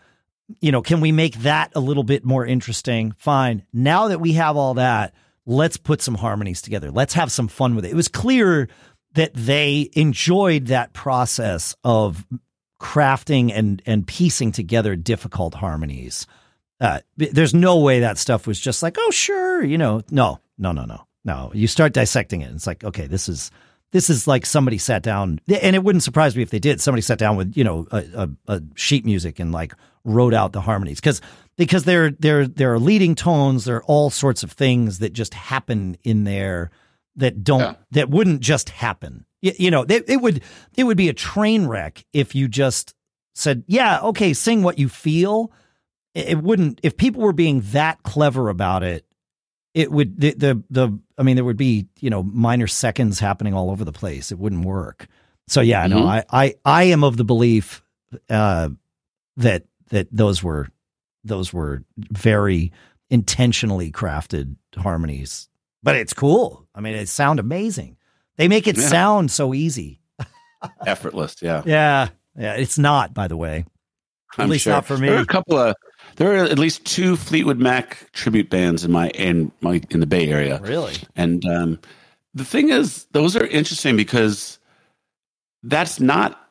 [0.59, 3.11] You know, can we make that a little bit more interesting?
[3.17, 3.63] Fine.
[3.73, 5.13] Now that we have all that,
[5.45, 6.91] let's put some harmonies together.
[6.91, 7.91] Let's have some fun with it.
[7.91, 8.69] It was clear
[9.13, 12.25] that they enjoyed that process of
[12.79, 16.27] crafting and and piecing together difficult harmonies.
[16.79, 20.71] Uh, there's no way that stuff was just like, oh sure, you know, no, no,
[20.71, 21.51] no, no, no.
[21.55, 23.49] You start dissecting it, and it's like, okay, this is
[23.91, 26.79] this is like somebody sat down, and it wouldn't surprise me if they did.
[26.79, 29.73] Somebody sat down with you know a, a, a sheet music and like
[30.07, 31.21] wrote out the harmonies because
[31.57, 35.33] because there there there are leading tones, there are all sorts of things that just
[35.33, 36.71] happen in there
[37.15, 37.73] that don't Yeah.
[37.91, 39.25] that wouldn't just happen.
[39.41, 40.41] You, you know, it, it would
[40.75, 42.93] it would be a train wreck if you just
[43.35, 45.51] said, "Yeah, okay, sing what you feel."
[46.15, 49.05] It, it wouldn't if people were being that clever about it.
[49.73, 53.53] It would the, the the I mean there would be you know minor seconds happening
[53.53, 54.31] all over the place.
[54.31, 55.07] It wouldn't work.
[55.47, 56.07] So yeah, no, Mhm.
[56.07, 57.83] I I I am of the belief
[58.29, 58.69] uh,
[59.37, 60.67] that that those were
[61.23, 62.71] those were very
[63.09, 65.49] intentionally crafted harmonies.
[65.83, 66.67] But it's cool.
[66.75, 67.97] I mean, it sound amazing.
[68.37, 68.87] They make it Yeah.
[68.87, 69.99] sound so easy.
[70.85, 71.63] Effortless, yeah.
[71.65, 72.53] Yeah, yeah.
[72.53, 73.65] It's not, by the way.
[74.37, 74.73] At I'm least sure.
[74.73, 75.07] not for me.
[75.07, 75.75] There are a couple of
[76.17, 80.05] there are at least two Fleetwood Mac tribute bands in my in my in the
[80.07, 80.95] Bay Area, Really?
[81.15, 81.79] and um,
[82.33, 84.59] the thing is, those are interesting because
[85.63, 86.46] that's not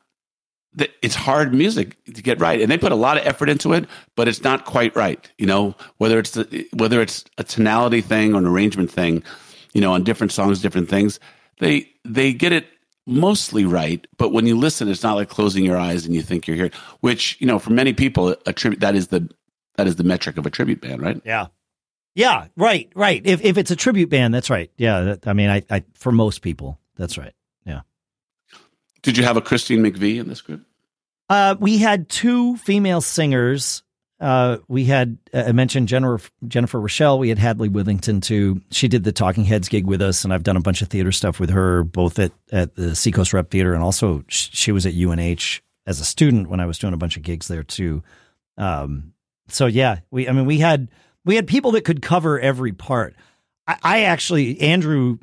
[1.02, 3.86] it's hard music to get right, and they put a lot of effort into it,
[4.14, 5.30] but it's not quite right.
[5.38, 9.22] You know, whether it's the, whether it's a tonality thing or an arrangement thing,
[9.72, 11.18] you know, on different songs, different things,
[11.60, 12.66] they they get it
[13.06, 14.06] mostly right.
[14.18, 16.70] But when you listen, it's not like closing your eyes and you think you're here
[17.00, 19.28] Which you know, for many people, a tribute that is the
[19.76, 21.20] that is the metric of a tribute band, right?
[21.24, 21.46] Yeah.
[22.14, 23.20] Yeah, right, right.
[23.26, 24.70] If if it's a tribute band, that's right.
[24.78, 27.34] Yeah, that, I mean, I, I for most people, that's right.
[29.02, 30.62] Did you have a Christine McVie in this group?
[31.28, 33.82] Uh, we had two female singers.
[34.18, 37.18] Uh, we had uh, I mentioned Jennifer Jennifer Rochelle.
[37.18, 38.62] We had Hadley Withington too.
[38.70, 41.12] She did the Talking Heads gig with us, and I've done a bunch of theater
[41.12, 44.94] stuff with her, both at at the Seacoast Rep Theater, and also she was at
[44.94, 48.02] UNH as a student when I was doing a bunch of gigs there too.
[48.56, 49.12] Um,
[49.48, 50.88] so yeah, we I mean we had
[51.24, 53.14] we had people that could cover every part.
[53.66, 55.18] I, I actually Andrew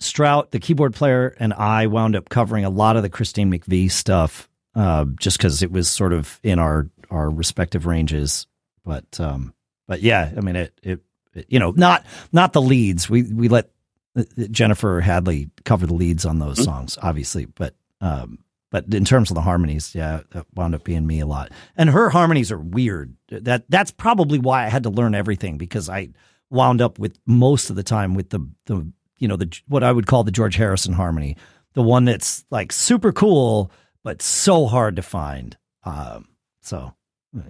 [0.00, 3.90] Strout, the keyboard player, and I wound up covering a lot of the Christine McVie
[3.90, 8.46] stuff, uh, just because it was sort of in our our respective ranges.
[8.84, 9.54] But um,
[9.86, 11.00] but yeah, I mean it, it
[11.34, 13.10] it you know not not the leads.
[13.10, 13.70] We we let
[14.16, 18.38] uh, Jennifer Hadley cover the leads on those songs, obviously, but um,
[18.70, 21.50] but in terms of the harmonies, yeah, that wound up being me a lot.
[21.76, 23.14] And her harmonies are weird.
[23.30, 26.10] That that's probably why I had to learn everything because I
[26.50, 29.92] wound up with most of the time with the the you know the what I
[29.92, 31.36] would call the George Harrison harmony,
[31.74, 33.70] the one that's like super cool
[34.04, 35.56] but so hard to find.
[35.84, 36.28] Um,
[36.62, 36.94] so,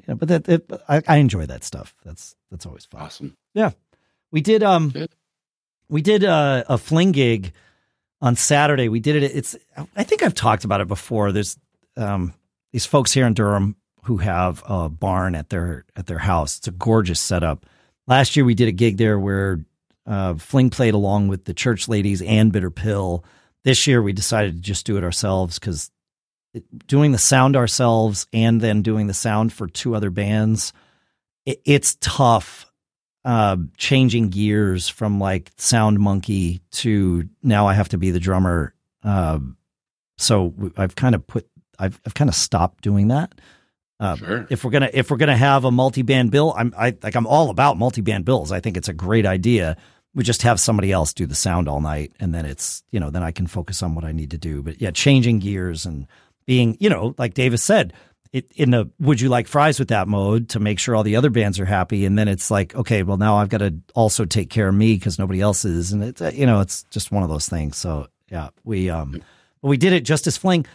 [0.09, 1.95] yeah, but that it, I, I enjoy that stuff.
[2.05, 3.01] That's that's always fun.
[3.03, 3.37] Awesome.
[3.55, 3.71] Yeah,
[4.31, 5.15] we did um Good.
[5.89, 7.53] we did uh, a fling gig
[8.21, 8.89] on Saturday.
[8.89, 9.37] We did it.
[9.37, 9.57] It's
[9.95, 11.31] I think I've talked about it before.
[11.33, 11.57] There's
[11.97, 12.35] um
[12.73, 16.59] these folks here in Durham who have a barn at their at their house.
[16.59, 17.67] It's a gorgeous setup.
[18.07, 19.61] Last year we did a gig there where
[20.09, 23.25] uh, Fling played along with the church ladies and Bitter Pill.
[23.65, 25.91] This year we decided to just do it ourselves because
[26.87, 30.73] doing the sound ourselves and then doing the sound for two other bands,
[31.45, 32.65] it, it's tough
[33.25, 38.75] uh, changing gears from like Sound Monkey to now I have to be the drummer.
[39.03, 39.41] Uh,
[40.17, 41.47] so I've kind of put
[41.79, 43.35] I've I've kind of stopped doing that.
[44.01, 44.47] Uh, Sure.
[44.49, 47.27] If we're gonna if we're gonna have a multi band bill, I'm I like I'm
[47.27, 48.53] all about multi band bills.
[48.53, 49.77] I think it's a great idea.
[50.15, 53.11] We just have somebody else do the sound all night, and then it's you know
[53.11, 54.63] then I can focus on what I need to do.
[54.63, 56.07] But yeah, changing gears and
[56.47, 57.93] being you know like Davis said,
[58.33, 61.17] it, in the would you like fries with that mode to make sure all the
[61.17, 64.25] other bands are happy, and then it's like okay, well now I've got to also
[64.25, 67.13] take care of me because nobody else is, and it's uh, you know it's just
[67.13, 67.77] one of those things.
[67.77, 69.23] So yeah, we um
[69.63, 70.67] we did it just as Fling.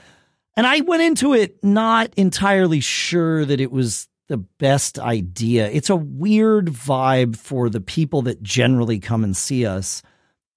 [0.56, 5.70] And I went into it not entirely sure that it was the best idea.
[5.70, 10.02] It's a weird vibe for the people that generally come and see us,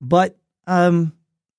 [0.01, 1.13] but um,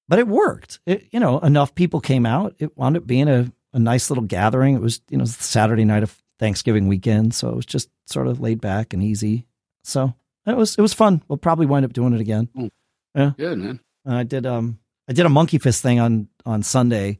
[0.08, 0.80] but it worked.
[0.86, 2.56] It, you know, enough people came out.
[2.60, 4.76] It wound up being a, a nice little gathering.
[4.76, 8.40] It was you know Saturday night of Thanksgiving weekend, so it was just sort of
[8.40, 9.46] laid back and easy.
[9.84, 10.14] So
[10.46, 11.24] it was it was fun.
[11.28, 12.50] We'll probably wind up doing it again.
[12.56, 12.72] Mm.
[13.16, 13.80] Yeah, Good man.
[14.06, 17.20] I did um I did a monkey fist thing on on Sunday.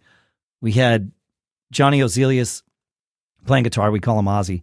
[0.62, 1.12] We had
[1.72, 2.64] Johnny Ozelius
[3.48, 3.90] playing guitar.
[3.90, 4.62] We call him Ozzy.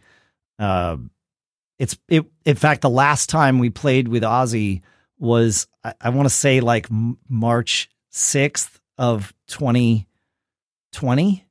[0.59, 0.99] Uh,
[1.79, 2.25] it's it.
[2.45, 4.83] In fact, the last time we played with Ozzy
[5.19, 6.87] was I, I want to say like
[7.29, 10.07] March sixth of twenty
[10.93, 11.45] twenty,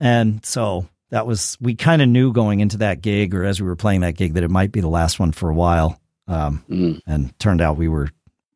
[0.00, 3.66] and so that was we kind of knew going into that gig or as we
[3.68, 6.00] were playing that gig that it might be the last one for a while.
[6.26, 7.00] Um, Mm.
[7.06, 8.08] and turned out we were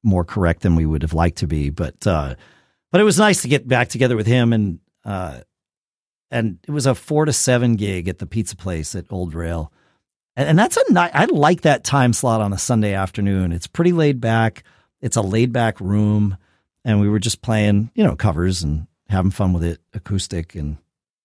[0.02, 1.68] more correct than we would have liked to be.
[1.70, 2.34] But uh,
[2.90, 5.40] but it was nice to get back together with him and uh,
[6.30, 9.72] and it was a four to seven gig at the pizza place at Old Rail,
[10.36, 11.10] and, and that's a night.
[11.14, 13.52] I like that time slot on a Sunday afternoon.
[13.52, 14.64] It's pretty laid back.
[15.00, 16.36] It's a laid back room,
[16.84, 20.76] and we were just playing you know covers and having fun with it, acoustic, and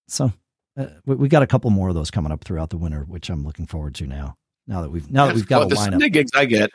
[0.08, 0.32] so.
[0.76, 3.30] Uh, we, we got a couple more of those coming up throughout the winter, which
[3.30, 4.36] I'm looking forward to now.
[4.66, 5.90] Now that we've now that we've got Well, a the lineup.
[5.90, 6.72] Sunday gigs I get,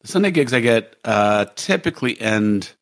[0.00, 2.72] the Sunday gigs I get uh, typically end.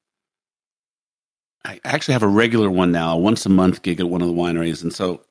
[1.64, 4.28] I actually have a regular one now, a once a month gig at one of
[4.28, 5.22] the wineries, and so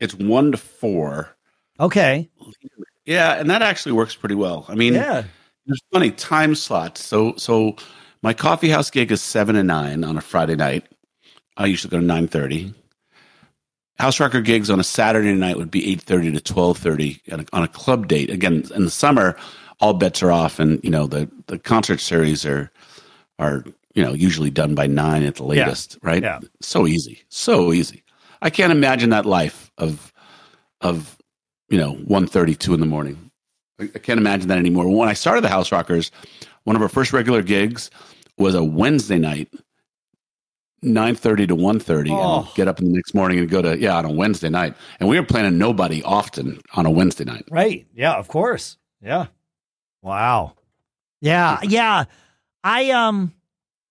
[0.00, 1.36] it's one to four.
[1.80, 2.28] Okay.
[3.04, 4.64] Yeah, and that actually works pretty well.
[4.68, 5.24] I mean, Yeah.
[5.66, 7.04] there's funny time slots.
[7.04, 7.76] So, so
[8.22, 10.86] my coffee house gig is seven to nine on a Friday night.
[11.56, 12.74] I usually go to nine thirty.
[13.98, 17.20] House rocker gigs on a Saturday night would be eight thirty to twelve thirty
[17.52, 18.30] on a club date.
[18.30, 19.36] Again, in the summer,
[19.80, 22.70] all bets are off, and you know the the concert series are
[23.40, 26.22] are you know usually done by nine at the latest, right?
[26.22, 26.40] Yeah.
[26.60, 28.02] So easy, so easy.
[28.42, 30.12] I can't imagine that life of
[30.80, 31.16] of
[31.68, 33.30] you know one thirty two in the morning.
[33.80, 34.88] I, I can't imagine that anymore.
[34.88, 36.10] When I started the House Rockers,
[36.64, 37.90] one of our first regular gigs
[38.36, 39.48] was a Wednesday night,
[40.82, 42.40] nine thirty to one thirty, Oh.
[42.46, 44.74] and get up in the next morning and go to yeah on a Wednesday night.
[45.00, 47.44] And we were playing a nobody often on a Wednesday night.
[47.50, 47.86] Right.
[47.94, 48.76] Yeah, of course.
[49.02, 49.26] Yeah.
[50.02, 50.54] Wow.
[51.20, 52.04] Yeah, yeah.
[52.62, 53.32] I um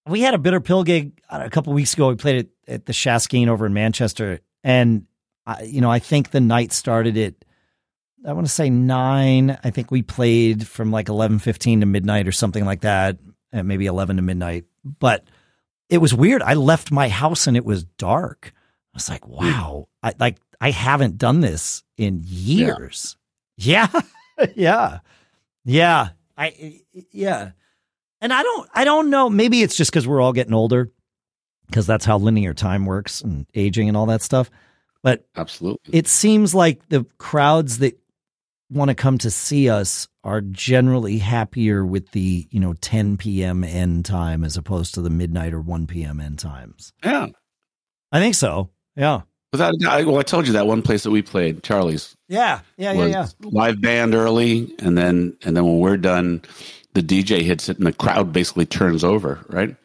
[0.07, 2.09] we had a bitter pill gig uh, a couple weeks ago.
[2.09, 5.05] We played it at the Shaskeen over in Manchester and
[5.45, 7.35] I, you know, I think the night started at
[8.25, 9.57] I want to say 9.
[9.63, 13.17] I think we played from like 11:15 to midnight or something like that,
[13.53, 14.65] and maybe 11 to midnight.
[14.83, 15.23] But
[15.89, 16.41] it was weird.
[16.41, 18.51] I left my house and it was dark.
[18.93, 19.87] I was like, wow.
[20.03, 23.15] I like I haven't done this in years.
[23.59, 23.87] Yeah.
[24.53, 24.99] yeah.
[25.65, 26.09] Yeah.
[26.37, 27.53] I yeah.
[28.21, 30.91] And I don't I don't know, maybe it's just cuz we're all getting older
[31.67, 34.49] because that's how linear time works and aging and all that stuff.
[35.03, 35.97] But Absolutely.
[35.97, 37.99] it seems like the crowds that
[38.69, 43.63] want to come to see us are generally happier with the, you know, 10 p.m.
[43.63, 46.19] end time as opposed to the midnight or 1 p.m.
[46.19, 46.91] end times.
[47.03, 47.27] yeah.
[48.11, 48.69] I think so.
[48.95, 49.21] Yeah.
[49.51, 52.59] Without doubt, well, I told you that one place that we played, Charlie's, Yeah.
[52.77, 52.91] Yeah.
[52.93, 53.05] Yeah.
[53.05, 53.27] Yeah.
[53.41, 56.41] live band early, and then and then when we're done,
[57.01, 59.75] the DJ hits it, and the crowd basically turns over, right?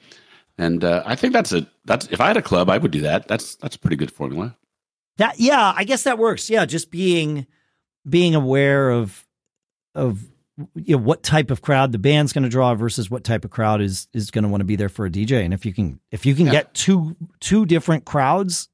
[0.59, 3.01] And uh, I think that's a that's if I had a club, I would do
[3.03, 3.29] that.
[3.29, 4.57] That's that's a pretty good formula.
[5.18, 6.48] That yeah, I guess that works.
[6.51, 7.46] Yeah, just being
[8.09, 9.27] being aware of
[9.94, 10.20] of
[10.75, 13.51] you know what type of crowd the band's going to draw versus what type of
[13.51, 15.44] crowd is is going to want to be there for a DJ.
[15.44, 16.53] And if you can if you can Yeah.
[16.53, 18.68] get two two different crowds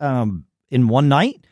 [0.00, 1.44] um in one night,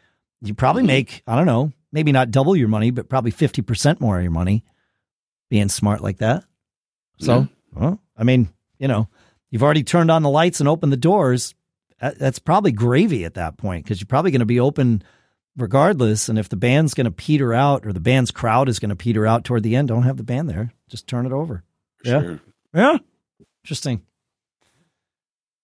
[0.43, 0.87] you probably Mhm.
[0.87, 4.33] make I don't know, maybe not double your money, but probably 50% more of your
[4.33, 4.65] money
[5.49, 6.45] being smart like that.
[7.19, 9.09] So, well, I mean, you know,
[9.51, 11.55] you've already turned on the lights and opened the doors.
[12.01, 15.03] That's probably gravy at that point because you're probably going to be open
[15.57, 16.29] regardless.
[16.29, 18.97] And if the band's going to peter out or the band's crowd is going to
[18.97, 20.73] peter out toward the end, don't have the band there.
[20.89, 21.65] Just turn it over.
[22.05, 22.21] Yeah.
[22.21, 22.41] Sure.
[22.73, 22.99] Yeah.
[23.65, 24.03] Interesting.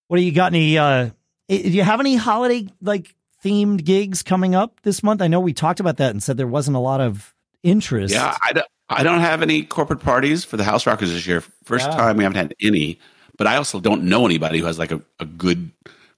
[0.09, 0.53] What do you got?
[0.53, 1.11] Any, uh,
[1.49, 5.23] do you have any holiday like themed gigs coming up this month?
[5.23, 8.13] I know we talked about that and said there wasn't a lot of interest.
[8.13, 11.43] Yeah, I don't, I don't have any corporate parties for the House Rockers this year.
[11.65, 11.97] First Yeah.
[11.97, 12.99] time we haven't had any,
[13.39, 15.71] but I also don't know anybody who has like a, a good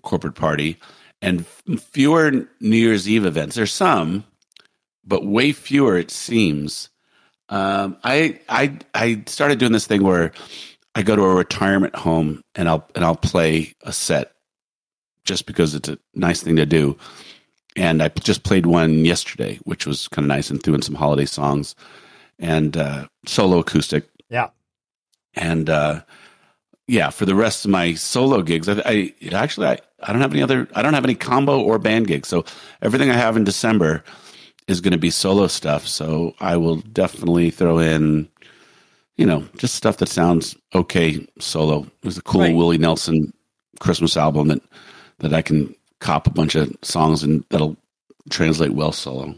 [0.02, 0.78] corporate party
[1.22, 3.56] and f- fewer New Year's Eve events.
[3.56, 4.24] There's some,
[5.04, 6.88] but way fewer it seems.
[7.48, 10.32] Um, I I I started doing this thing where
[10.96, 14.32] I go to a retirement home and I'll and I'll play a set
[15.24, 16.96] just because it's a nice thing to do.
[17.76, 20.94] And I just played one yesterday, which was kind of nice, and threw in some
[20.96, 21.76] holiday songs
[22.38, 24.08] and uh, solo acoustic.
[24.28, 24.48] Yeah.
[25.34, 26.02] And uh,
[26.88, 30.32] yeah, for the rest of my solo gigs, I, I actually I, I don't have
[30.32, 32.28] any other I don't have any combo or band gigs.
[32.28, 32.44] So
[32.82, 34.04] everything I have in December
[34.68, 35.86] is going to be solo stuff.
[35.86, 38.28] So I will definitely throw in,
[39.16, 41.86] you know, just stuff that sounds okay solo.
[42.02, 42.54] There's a cool Right.
[42.54, 43.32] Willie Nelson
[43.80, 44.62] Christmas album that
[45.18, 47.76] that I can cop a bunch of songs and that'll
[48.30, 49.34] translate well solo.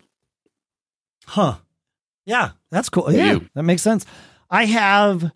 [1.27, 1.57] Huh.
[2.27, 3.13] Yeah, that's cool.
[3.13, 3.49] Yeah, you?
[3.55, 4.07] that makes sense.
[4.51, 5.31] I have,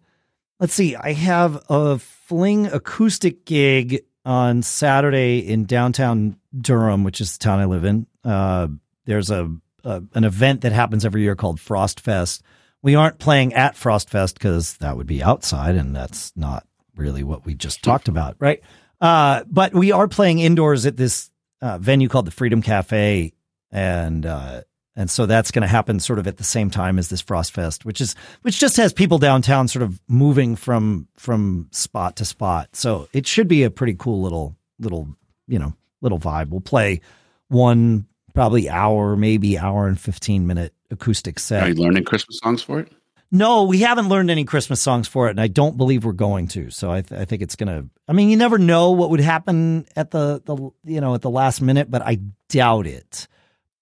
[0.61, 7.37] let's see, I have a fling acoustic gig on Saturday in downtown Durham, which is
[7.37, 8.07] the town I live in.
[8.24, 8.68] Uh,
[9.05, 9.51] there's a,
[9.85, 12.43] a an event that happens every year called Frost Fest.
[12.83, 16.66] We aren't playing at Frost Fest because that would be outside, and that's not
[16.97, 18.61] really what we just talked about, right?
[19.01, 21.30] Uh, but we are playing indoors at this
[21.61, 23.33] uh, venue called the Freedom Cafe,
[23.70, 24.62] and uh,
[24.95, 27.53] and so that's going to happen sort of at the same time as this Frost
[27.53, 32.24] Fest, which is which just has people downtown sort of moving from from spot to
[32.24, 32.74] spot.
[32.74, 35.09] So it should be a pretty cool little little
[35.47, 36.51] you know little vibe.
[36.51, 37.01] We'll play
[37.49, 41.62] one probably hour, maybe hour and fifteen minute acoustic set.
[41.62, 42.93] Are you learning Christmas songs for it?
[43.34, 46.49] No, we haven't learned any Christmas songs for it, and I don't believe we're going
[46.49, 46.68] to.
[46.68, 47.86] So I, th- I think it's gonna.
[48.07, 51.30] I mean, you never know what would happen at the the you know at the
[51.30, 52.18] last minute, but I
[52.51, 53.26] doubt it.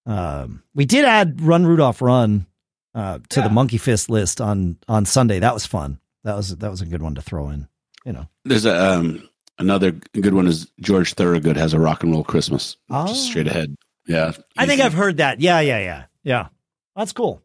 [0.07, 2.47] Um, we did add "Run Rudolph Run"
[2.95, 5.39] uh, to the Monkey Fist list on on Sunday.
[5.39, 6.01] That was fun.
[6.25, 7.69] That was that was a good one to throw in.
[8.05, 9.29] You know, There's a um,
[9.59, 12.77] another good one is George Thorogood has a rock and roll Christmas.
[12.89, 13.07] Oh.
[13.07, 13.77] Just straight ahead.
[14.07, 14.33] Yeah.
[14.57, 14.81] I think.
[14.81, 15.41] I've heard that.
[15.41, 16.49] Yeah, yeah, yeah, yeah.
[16.97, 17.43] That's cool.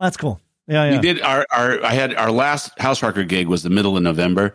[0.00, 0.40] That's cool.
[0.66, 0.96] Yeah, yeah.
[0.96, 4.02] We did our, our I had our last house rocker gig was the middle of
[4.02, 4.54] November.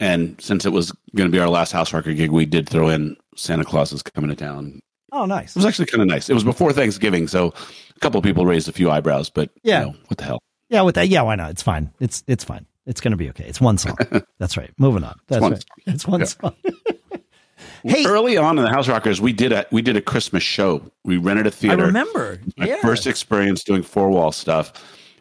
[0.00, 2.88] And since it was going to be our last house rocker gig, we did throw
[2.88, 4.80] in Santa Claus is coming to town.
[5.14, 5.50] Oh, nice.
[5.50, 6.28] It was actually kind of nice.
[6.28, 7.54] It was before Thanksgiving, so
[7.96, 9.80] a couple of people raised a few eyebrows, but Yeah.
[9.80, 10.42] you know, what the hell?
[10.68, 11.08] Yeah, with that.
[11.08, 11.50] Yeah, why not?
[11.52, 11.92] It's fine.
[12.00, 12.66] It's it's fine.
[12.84, 13.44] It's going to be okay.
[13.44, 13.96] It's one song.
[14.38, 14.70] That's right.
[14.76, 15.14] Moving on.
[15.28, 15.64] That's one right.
[15.86, 16.26] It's one Yeah.
[16.26, 16.54] song.
[17.84, 20.82] hey, Early on in the House Rockers, we did a we did a Christmas show.
[21.04, 21.84] We rented a theater.
[21.84, 22.40] I remember.
[22.56, 22.80] my yeah.
[22.80, 24.72] first experience doing four wall stuff,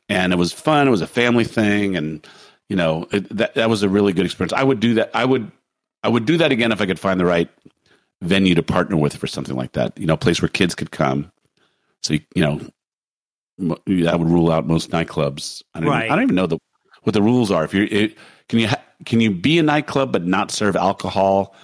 [0.09, 0.87] and it was fun.
[0.87, 2.25] It was a family thing, and
[2.69, 4.53] you know it, that that was a really good experience.
[4.53, 5.11] I would do that.
[5.13, 5.51] I would
[6.03, 7.49] I would do that again if I could find the right
[8.23, 9.97] venue to partner with for something like that.
[9.97, 11.31] You know, a place where kids could come.
[12.01, 12.61] So you, you know,
[13.57, 15.61] that would rule out most nightclubs.
[15.73, 16.05] I don't, Right.
[16.05, 16.57] even, I don't even know the
[17.03, 17.63] what the rules are.
[17.63, 18.17] If you're it,
[18.49, 21.55] can you ha- can you be a nightclub but not serve alcohol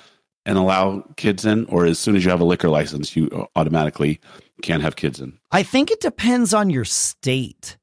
[0.46, 4.20] and allow kids in, or as soon as you have a liquor license, you automatically
[4.62, 5.38] can't have kids in?
[5.52, 7.78] I think it depends on your state.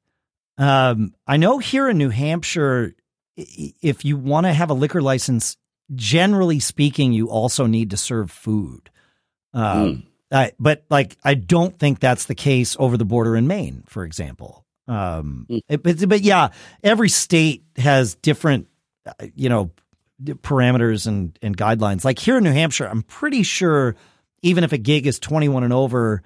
[0.58, 2.94] Um, I know here in New Hampshire,
[3.38, 5.56] i- i- if you want to have a liquor license,
[5.94, 8.90] generally speaking, you also need to serve food.
[9.54, 13.84] Um, I, but like, I don't think that's the case over the border in Maine,
[13.86, 14.64] for example.
[14.88, 15.60] Um, Mm.
[15.68, 16.48] it- but, but yeah,
[16.82, 18.66] every state has different,
[19.06, 19.70] uh, you know,
[20.22, 22.04] parameters and, and guidelines.
[22.04, 23.94] Like here in New Hampshire, I'm pretty sure
[24.42, 26.22] even if a gig is 21 and over,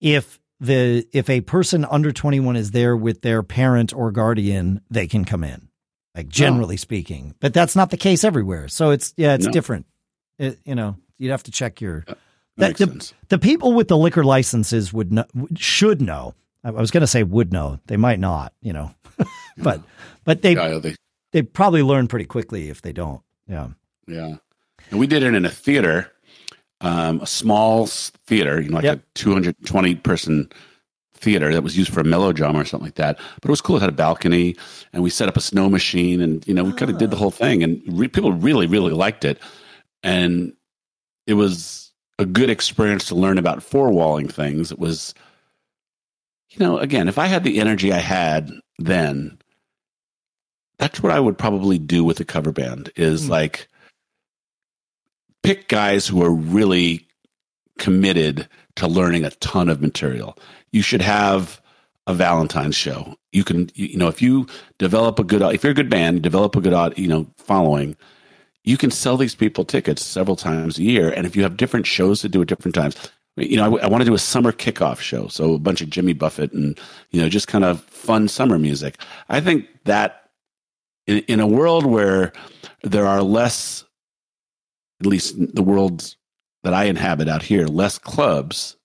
[0.00, 5.06] if the if a person under 21 is there with their parent or guardian, they
[5.08, 5.68] can come in.
[6.14, 8.68] Like generally speaking, but that's not the case everywhere.
[8.68, 9.52] So it's yeah, it's No.
[9.52, 9.86] different.
[10.38, 12.18] It, you know, you'd have to check your That
[12.58, 13.14] that- the, sense.
[13.28, 15.24] the people with the liquor licenses would know,
[15.56, 16.34] should know.
[16.62, 17.80] I I was going to say would know.
[17.86, 18.90] They might not, you know,
[19.56, 19.80] but
[20.24, 20.96] but they Yeah, they,
[21.32, 23.22] they probably learn pretty quickly if they don't.
[23.48, 23.68] Yeah.
[24.06, 24.36] yeah.
[24.90, 26.12] And we did it in a theater,
[26.82, 28.98] um, a small theater, you know, like Yep.
[28.98, 30.50] a 220 person
[31.22, 33.16] theater that was used for a melodrama or something like that.
[33.40, 33.76] But it was cool.
[33.76, 34.56] It had a balcony
[34.92, 37.16] and we set up a snow machine and, you know, we kind of did the
[37.16, 39.38] whole thing and re- people really, really liked it.
[40.02, 40.52] And
[41.26, 44.72] it was a good experience to learn about four walling things.
[44.72, 45.14] It was,
[46.50, 49.38] you know, again, if I had the energy I had then,
[50.78, 53.30] that's what I would probably do with a cover band is Hmm.
[53.30, 53.68] like
[55.44, 57.06] pick guys who are really
[57.78, 60.36] committed to learning a ton of material.
[60.72, 61.60] You should have
[62.06, 63.14] a Valentine's show.
[63.32, 64.46] You can, you know, if you
[64.78, 67.96] develop a good, if you're a good band, develop a good, uh, you know, following,
[68.64, 71.10] you can sell these people tickets several times a year.
[71.10, 72.96] And if you have different shows to do at different times,
[73.36, 75.26] you know, I, want to do a summer kickoff show.
[75.28, 76.78] So a bunch of Jimmy Buffett and,
[77.10, 79.00] you know, just kind of fun summer music.
[79.28, 80.30] I think that
[81.06, 82.32] in, in a world where
[82.82, 83.84] there are less,
[85.00, 86.14] at least the world
[86.62, 88.76] that I inhabit out here, less clubs,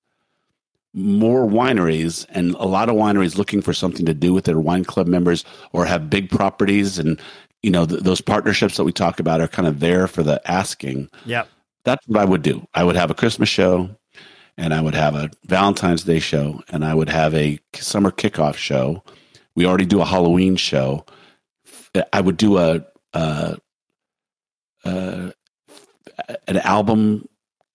[0.98, 4.84] more wineries, and a lot of wineries looking for something to do with their wine
[4.84, 6.98] club members or have big properties.
[6.98, 7.22] And,
[7.62, 10.42] you know, th- those partnerships that we talk about are kind of there for the
[10.50, 11.10] asking.
[11.26, 11.48] Yep.
[11.84, 12.68] That's what I would do.
[12.74, 13.96] I would have a Christmas show
[14.58, 18.56] and I would have a Valentine's Day show and I would have a summer kickoff
[18.56, 19.04] show.
[19.56, 21.06] We already do a Halloween show.
[22.12, 23.58] I would do a, a,
[24.84, 25.34] a
[26.48, 27.28] an album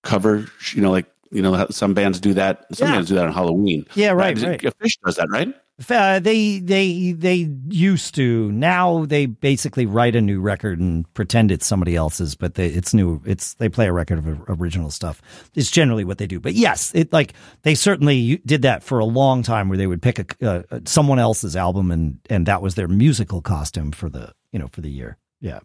[0.03, 2.65] cover, you know, like you know some bands do that.
[2.73, 2.95] Some Yeah.
[2.95, 3.87] bands do that on Halloween.
[3.95, 4.11] Yeah.
[4.11, 4.41] Right.
[4.43, 4.61] Uh, Right.
[4.61, 5.53] Phish does that, right?
[5.89, 8.53] Uh, they they they used to.
[8.53, 12.95] Now they basically write a new record and pretend it's somebody else's, but they, it's
[12.95, 13.21] new.
[13.25, 15.21] It's they play a record of original stuff.
[15.57, 16.39] It's generally what they do.
[16.39, 20.03] But yes, it like they certainly did that for a long time, where they would
[20.03, 24.33] pick a uh, someone else's album and and that was their musical costume for the
[24.53, 25.17] you know for the year.
[25.41, 25.61] Yeah.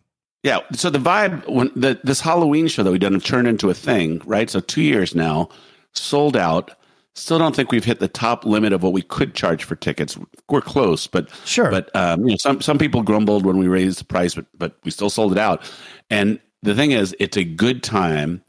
[0.47, 0.59] Yeah.
[0.73, 4.21] So the vibe when the, this Halloween show that we've done turned into a thing,
[4.25, 4.49] right?
[4.49, 5.49] So two years now,
[5.93, 6.71] sold out
[7.17, 10.19] Still don't think we've hit the top limit of what we could charge for tickets.
[10.49, 11.71] We're close, but sure.
[11.71, 14.77] But um, you know, some some people grumbled when we raised the price, but but
[14.83, 15.63] we still sold it out.
[16.11, 18.43] And the thing is, it's a good time.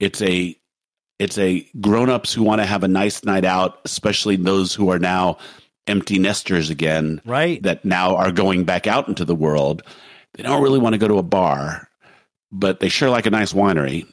[0.00, 0.58] It's a
[1.18, 4.98] it's a grown-ups who want to have a nice night out, especially those who are
[4.98, 5.36] now
[5.86, 7.62] empty nesters again, right?
[7.62, 9.82] That now are going back out into the world.
[10.34, 11.88] They don't really want to go to a bar,
[12.52, 14.06] but they sure like a nice winery,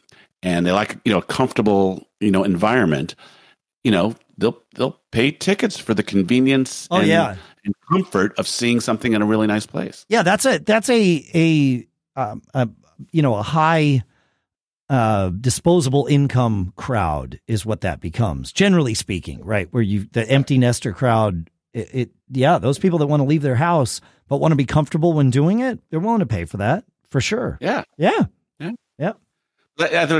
[0.43, 3.15] and they like you know a comfortable you know environment
[3.83, 7.35] you know they'll they'll pay tickets for the convenience oh, and, yeah.
[7.65, 10.05] and comfort of seeing something in a really nice place.
[10.09, 11.87] Yeah, that's a that's a a,
[12.19, 12.69] um, a
[13.11, 14.03] you know a high
[14.89, 18.51] uh, disposable income crowd is what that becomes.
[18.51, 19.67] Generally speaking, right?
[19.71, 21.49] Where you the empty nester crowd.
[21.73, 24.65] It, it yeah, those people that want to leave their house but want to be
[24.65, 27.57] comfortable when doing it, they're willing to pay for that for sure.
[27.61, 28.25] Yeah, yeah,
[28.59, 29.13] yeah, yeah.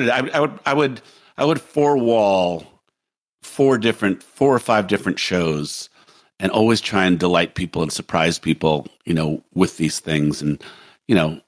[0.09, 1.01] I, I would I would
[1.37, 2.65] I would four wall
[3.41, 5.89] four different, four or five different shows
[6.39, 10.41] and always try and delight people and surprise people, you know, with these things.
[10.41, 10.63] And,
[11.07, 11.41] you know,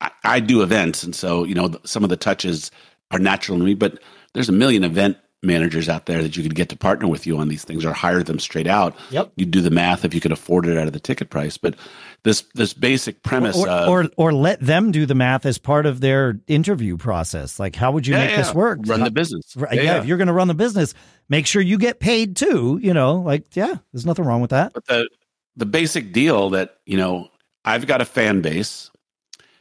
[0.00, 1.02] I, I do events.
[1.02, 2.70] And so, you know, some of the touches
[3.10, 4.00] are natural to me, but
[4.34, 7.38] there's a million event managers out there that you could get to partner with you
[7.38, 8.96] on these things or hire them straight out.
[9.10, 9.32] Yep.
[9.36, 11.56] You do the math if you could afford it out of the ticket price.
[11.56, 11.76] But
[12.22, 15.86] this this basic premise or, of, or or let them do the math as part
[15.86, 17.60] of their interview process.
[17.60, 18.36] Like how would you yeah, make yeah.
[18.38, 18.80] this work?
[18.84, 19.54] Run the business.
[19.56, 20.94] Yeah, yeah, if you're going to run the business,
[21.28, 24.72] make sure you get paid too, you know, like yeah, there's nothing wrong with that.
[24.72, 25.08] But the
[25.56, 27.28] the basic deal that, you know,
[27.64, 28.90] I've got a fan base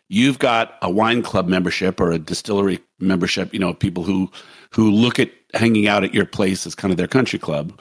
[0.07, 4.31] you've got a wine club membership or a distillery membership, you know, people who
[4.71, 7.79] who look at hanging out at your place as kind of their country club.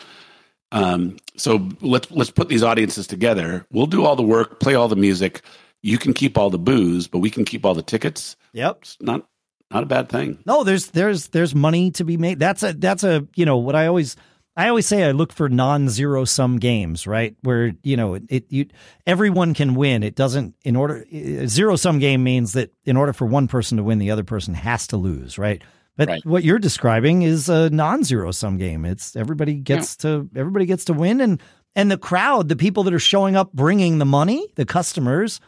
[0.73, 3.67] Um, so let's let's put these audiences together.
[3.71, 5.43] We'll do all the work, play all the music.
[5.83, 8.37] You can keep all the booze, but we can keep all the tickets.
[8.53, 9.27] Yep, it's not
[9.71, 10.39] not a bad thing.
[10.47, 12.39] No, there's there's there's money to be made.
[12.39, 14.17] That's a that's a you know what I always
[14.57, 17.37] I always say I look for non-zero sum games, right?
[17.43, 18.67] Where you know it, you
[19.07, 20.03] everyone can win.
[20.03, 21.05] It doesn't in order
[21.47, 24.55] zero sum game means that in order for one person to win, the other person
[24.55, 25.63] has to lose, right?
[25.97, 26.27] But right.
[26.27, 28.85] what you're describing is a non-zero sum game.
[28.85, 30.11] It's everybody gets yeah.
[30.11, 31.41] to everybody gets to win, and
[31.77, 35.41] and the crowd, the people that are showing up, bringing the money, the customers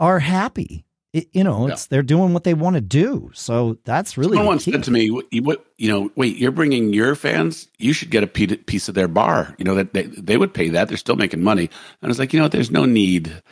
[0.00, 1.86] are happy it, you know, it's yeah.
[1.90, 3.30] they're doing what they want to do.
[3.34, 4.36] So that's really.
[4.38, 6.10] Someone said to me, "What you know?
[6.16, 7.68] Wait, you're bringing your fans?
[7.78, 9.54] You should get a piece of their bar.
[9.58, 10.88] You know that they they would pay that.
[10.88, 11.70] They're still making money." And
[12.02, 13.42] I was like, you know, there's no need,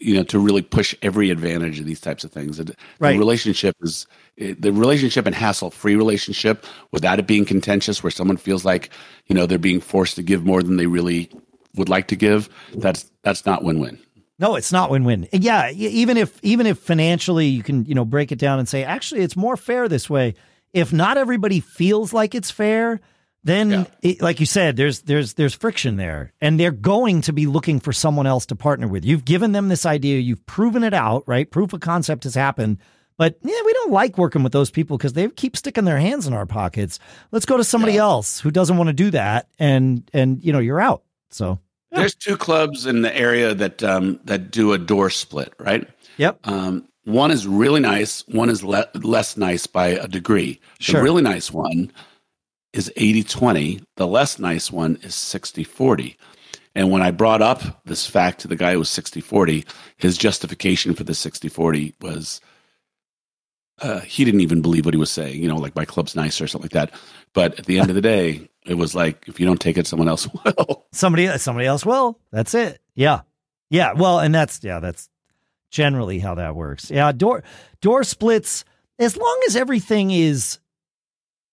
[0.00, 2.58] you know, to really push every advantage of these types of things.
[2.58, 3.18] The right.
[3.18, 8.64] relationship is the relationship and hassle free relationship without it being contentious, where someone feels
[8.64, 8.90] like
[9.26, 11.30] you know they're being forced to give more than they really
[11.76, 12.48] would like to give.
[12.74, 13.98] That's that's not win win.
[14.40, 15.28] No, it's not win-win.
[15.32, 18.82] Yeah, even if even if financially you can, you know, break it down and say
[18.82, 20.34] actually it's more fair this way.
[20.72, 23.00] If not everybody feels like it's fair,
[23.42, 23.84] then yeah.
[24.02, 27.80] it, like you said there's there's there's friction there and they're going to be looking
[27.80, 29.04] for someone else to partner with.
[29.04, 31.50] You've given them this idea, you've proven it out, right?
[31.50, 32.78] Proof of concept has happened.
[33.16, 36.26] But yeah, we don't like working with those people because they keep sticking their hands
[36.26, 36.98] in our pockets.
[37.32, 38.02] Let's go to somebody yeah.
[38.02, 41.02] else who doesn't want to do that and and you know, you're out.
[41.30, 41.58] So
[41.90, 45.86] there's two clubs in the area that um, that do a door split, right?
[46.16, 46.46] Yep.
[46.46, 48.26] Um, one is really nice.
[48.28, 50.60] One is le- less nice by a degree.
[50.78, 51.00] Sure.
[51.00, 51.90] The really nice one
[52.72, 53.84] is 80-20.
[53.96, 56.16] The less nice one is 60-40.
[56.74, 59.66] And when I brought up this fact to the guy who was 60-40,
[59.96, 62.40] his justification for the 60-40 was
[63.80, 66.40] uh, he didn't even believe what he was saying, you know, like my club's nice
[66.40, 66.98] or something like that.
[67.32, 69.86] But at the end of the day, it was like if you don't take it,
[69.86, 70.86] someone else will.
[70.92, 72.18] Somebody, somebody else will.
[72.30, 72.80] That's it.
[72.94, 73.22] Yeah,
[73.70, 73.92] yeah.
[73.94, 75.08] Well, and that's yeah, that's
[75.70, 76.90] generally how that works.
[76.90, 77.42] Yeah, door
[77.80, 78.64] door splits.
[78.98, 80.58] As long as everything is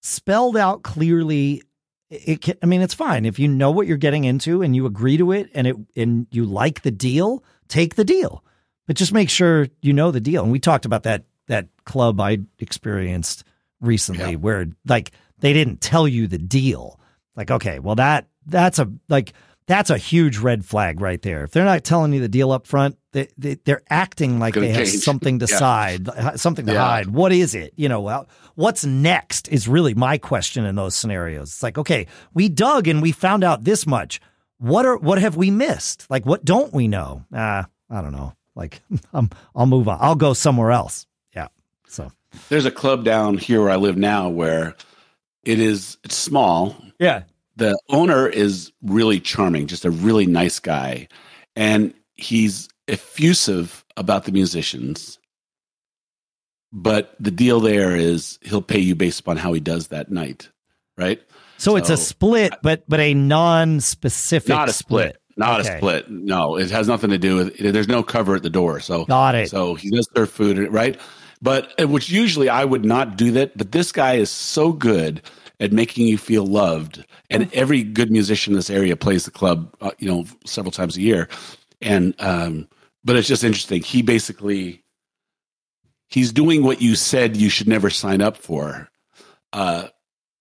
[0.07, 1.61] spelled out clearly,
[2.09, 4.85] it can, I mean, it's fine if you know what you're getting into and you
[4.85, 7.43] agree to it and it and you like the deal.
[7.67, 8.45] Take the deal,
[8.87, 10.43] but just make sure you know the deal.
[10.43, 13.43] And we talked about that that club I experienced
[13.81, 14.37] recently, yeah.
[14.37, 16.99] where like they didn't tell you the deal.
[17.35, 19.33] Like, okay, well that that's a like
[19.68, 21.43] that's a huge red flag right there.
[21.43, 24.70] If they're not telling you the deal up front, they, they are acting like they
[24.70, 25.57] have something to yeah.
[25.57, 26.86] side, something to yeah.
[26.86, 27.09] hide.
[27.09, 27.74] What is it?
[27.76, 31.49] You know, well, what's next is really my question in those scenarios.
[31.49, 34.22] It's like, okay, we dug and we found out this much.
[34.57, 36.09] what are what have we missed?
[36.09, 37.26] Like what don't we know?
[37.34, 38.34] Uh, I don't know.
[38.55, 38.82] Like
[39.13, 39.97] I'm, I'll move on.
[39.99, 41.05] I'll go somewhere else.
[41.36, 41.47] Yeah.
[41.88, 42.11] So
[42.49, 44.76] there's a club down here where I live now where
[45.43, 46.76] it is it's small.
[46.99, 47.24] Yeah.
[47.57, 51.07] The owner is really charming, just a really nice guy.
[51.55, 55.19] And he's effusive about the musicians.
[56.71, 60.49] But the deal there is he'll pay you based upon how he does that night,
[60.97, 61.21] right?
[61.57, 65.15] So, so it's a split, but but a non-specific not a split.
[65.15, 65.21] split.
[65.37, 65.75] Not okay.
[65.75, 66.09] a split.
[66.09, 67.57] No, it has nothing to do with.
[67.57, 68.79] There's no cover at the door.
[68.79, 69.49] So got it.
[69.49, 70.99] So he does serve food, right?
[71.41, 73.57] But uh, which usually I would not do that.
[73.57, 75.21] But this guy is so good
[75.59, 79.73] at making you feel loved, and every good musician in this area plays the club,
[79.81, 81.27] uh, you know, several times a year.
[81.81, 82.67] And um,
[83.03, 83.81] but it's just interesting.
[83.81, 84.83] He basically
[86.07, 88.89] he's doing what you said you should never sign up for.
[89.53, 89.87] Uh,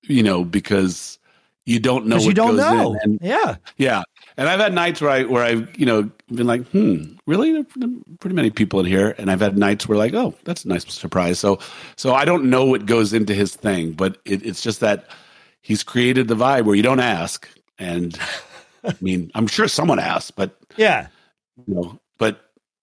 [0.03, 1.19] you know, because
[1.65, 2.93] you don't know what you don't goes know.
[2.93, 2.99] in.
[3.03, 4.03] And, yeah, yeah.
[4.37, 7.89] And I've had nights where I where I've you know been like, hmm, really, there
[7.89, 9.15] are pretty many people in here.
[9.19, 11.39] And I've had nights where like, oh, that's a nice surprise.
[11.39, 11.59] So
[11.97, 15.07] so I don't know what goes into his thing, but it, it's just that
[15.63, 17.49] he's created the vibe where you don't ask.
[17.79, 18.19] And
[18.85, 21.09] I mean, I'm sure someone asked, but yeah,
[21.67, 22.41] you know, but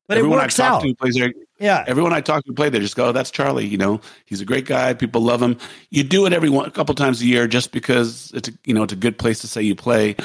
[0.07, 0.81] but it works out.
[0.81, 1.83] To plays there, yeah.
[1.87, 3.65] Everyone I talk to play there just go, oh, that's Charlie.
[3.65, 4.93] You know, he's a great guy.
[4.93, 5.57] People love him.
[5.91, 8.73] You do it every one, a couple times a year just because it's a, you
[8.73, 10.15] know it's a good place to say you play.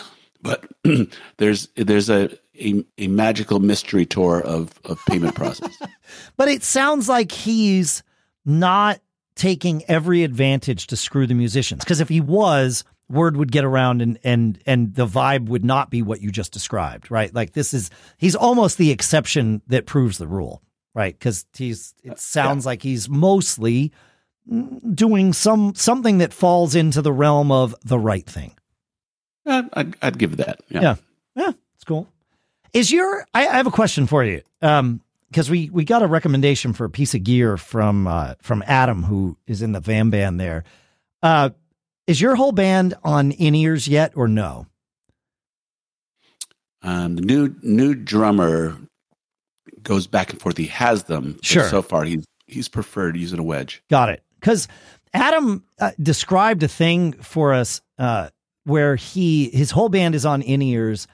[0.49, 0.64] But
[1.36, 5.76] there's there's a, a, a magical mystery tour of of payment process.
[6.36, 8.03] but it sounds like he's
[8.46, 9.01] not
[9.34, 14.03] taking every advantage to screw the musicians because if he was word would get around
[14.03, 17.72] and and and the vibe would not be what you just described right like this
[17.72, 20.61] is he's almost the exception that proves the rule
[20.94, 22.70] right because he's it uh, sounds yeah.
[22.70, 23.92] like he's mostly
[24.92, 28.53] doing some something that falls into the realm of the right thing
[29.49, 30.96] uh, I'd, I'd give that yeah yeah,
[31.34, 32.09] yeah it's cool
[32.72, 36.07] is your I, I have a question for you um because we we got a
[36.07, 40.11] recommendation for a piece of gear from uh from adam who is in the van
[40.11, 40.64] band there
[41.22, 41.51] uh
[42.09, 44.66] is your whole band on in ears yet or no?
[46.80, 48.76] Um, the new new drummer
[49.82, 50.57] goes back and forth.
[50.57, 51.38] He has them.
[51.42, 51.68] Sure.
[51.68, 53.82] So far, he's he's preferred using a wedge.
[53.90, 54.22] Got it.
[54.40, 54.68] Because
[55.12, 58.30] Adam uh, described a thing for us uh,
[58.69, 61.09] where he his whole band is on in ears,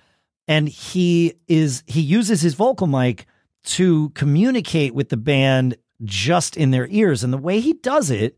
[0.49, 3.27] and he is he uses his vocal mic
[3.65, 8.37] to communicate with the band just in their ears, and the way he does it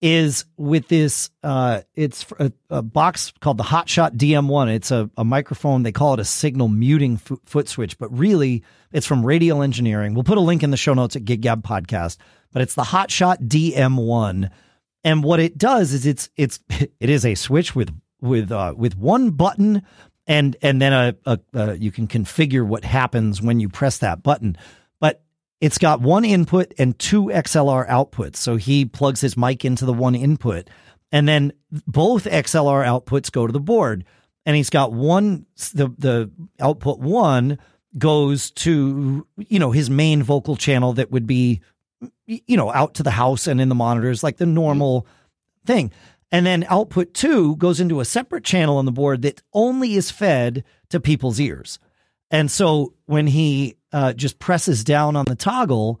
[0.00, 5.24] is with this uh, it's a, a, box called the hotshot dm1 it's a, a,
[5.24, 5.82] microphone.
[5.82, 10.12] They call it a signal muting foot switch but really it's from radial engineering.
[10.12, 12.18] We'll put a link in the show notes at gig gab podcast
[12.52, 14.50] but it's the hotshot dm1
[15.04, 17.90] and what it does is it's it's it is a switch with
[18.24, 19.82] with uh, with one button
[20.26, 24.22] and and then a, a, a you can configure what happens when you press that
[24.22, 24.56] button
[25.00, 25.22] But
[25.60, 28.36] it's got one input and two XLR outputs.
[28.36, 30.68] So he plugs his mic into the one input,
[31.12, 31.52] and then
[31.86, 34.04] both XLR outputs go to the board.
[34.46, 37.58] And he's got one the the output one
[37.96, 41.60] goes to you know his main vocal channel that would be
[42.26, 45.06] you know out to the house and in the monitors like the normal
[45.64, 45.92] thing.
[46.34, 50.10] And then output two goes into a separate channel on the board that only is
[50.10, 51.78] fed to people's ears.
[52.28, 56.00] And so when he uh, just presses down on the toggle,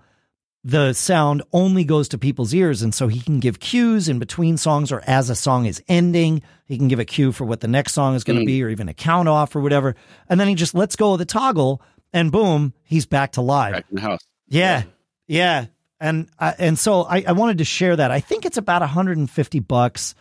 [0.64, 2.82] the sound only goes to people's ears.
[2.82, 6.42] And so he can give cues in between songs or as a song is ending.
[6.66, 8.48] He can give a cue for what the next song is going to mm.
[8.48, 9.94] be or even a count off or whatever.
[10.28, 11.80] And then he just lets go of the toggle
[12.12, 13.74] and boom, he's back to live.
[13.74, 14.26] Back in the house.
[14.48, 14.82] Yeah.
[15.28, 15.60] Yeah.
[15.60, 15.66] yeah.
[16.00, 18.10] And, uh, and so I, I wanted to share that.
[18.10, 20.16] I think it's about 150 bucks.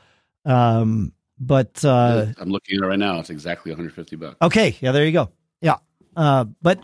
[0.45, 3.19] Um, but, uh, I'm looking at it right now.
[3.19, 4.37] It's exactly 150 bucks.
[4.41, 4.77] Okay.
[4.79, 4.91] Yeah.
[4.91, 5.29] There you go.
[5.61, 5.77] Yeah.
[6.15, 6.79] Uh, but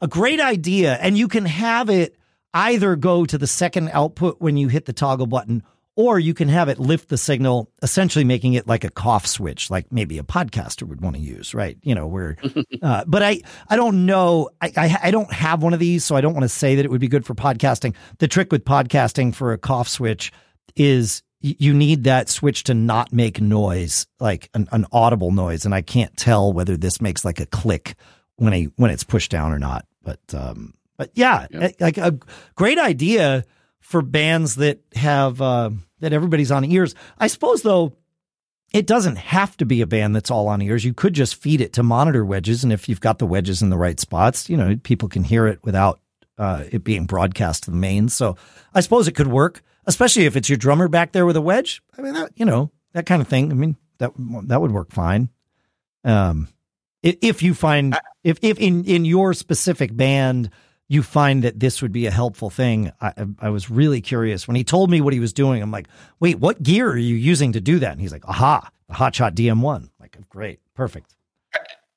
[0.00, 0.94] a great idea.
[0.94, 2.16] And you can have it
[2.52, 5.62] either go to the second output when you hit the toggle button,
[5.96, 9.70] or you can have it lift the signal, essentially making it like a cough switch,
[9.70, 11.76] like maybe a podcaster would want to use, right?
[11.82, 12.36] You know, where,
[12.82, 14.50] uh, but I, I don't know.
[14.60, 16.84] I, I, I, don't have one of these, so I don't want to say that
[16.84, 17.94] it would be good for podcasting.
[18.18, 20.32] The trick with podcasting for a cough switch
[20.76, 25.66] is you need that switch to not make noise, like an, an audible noise.
[25.66, 27.96] And I can't tell whether this makes like a click
[28.36, 29.86] when he when it's pushed down or not.
[30.02, 31.74] But um, but yeah, yep.
[31.80, 32.18] like a
[32.54, 33.44] great idea
[33.80, 35.70] for bands that have uh,
[36.00, 36.94] that everybody's on ears.
[37.18, 37.94] I suppose though,
[38.72, 40.82] it doesn't have to be a band that's all on ears.
[40.82, 43.68] You could just feed it to monitor wedges, and if you've got the wedges in
[43.68, 46.00] the right spots, you know people can hear it without
[46.38, 48.08] uh, it being broadcast to the main.
[48.08, 48.36] So
[48.72, 51.82] I suppose it could work, especially if it's your drummer back there with a wedge.
[51.98, 53.50] I mean, that, you know that kind of thing.
[53.50, 54.12] I mean that
[54.48, 55.30] that would work fine.
[56.04, 56.48] Um,
[57.02, 60.50] If you find if if in in your specific band
[60.88, 64.56] you find that this would be a helpful thing, I I was really curious when
[64.56, 65.62] he told me what he was doing.
[65.62, 65.88] I'm like,
[66.20, 67.92] wait, what gear are you using to do that?
[67.92, 69.88] And he's like, aha, the Hotshot DM1.
[70.00, 71.13] Like, great, perfect.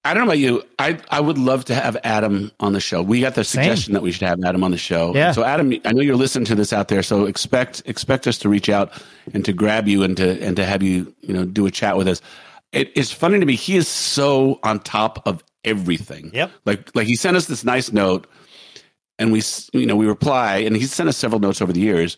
[0.08, 0.64] I don't know about you.
[0.80, 3.02] I I would love to have Adam on the show.
[3.02, 3.94] We got the suggestion Same.
[3.96, 5.14] that we should have Adam on the show.
[5.14, 5.34] Yeah.
[5.34, 7.04] So Adam, I know you're listening to this out there.
[7.04, 8.94] So expect expect us to reach out
[9.34, 11.98] and to grab you and to and to have you you know do a chat
[11.98, 12.22] with us.
[12.72, 13.56] It, it's funny to me.
[13.56, 16.32] He is so on top of everything.
[16.34, 16.52] Yep.
[16.64, 18.28] Like like he sent us this nice note,
[19.20, 19.42] and we
[19.74, 22.18] you know we reply, and he's sent us several notes over the years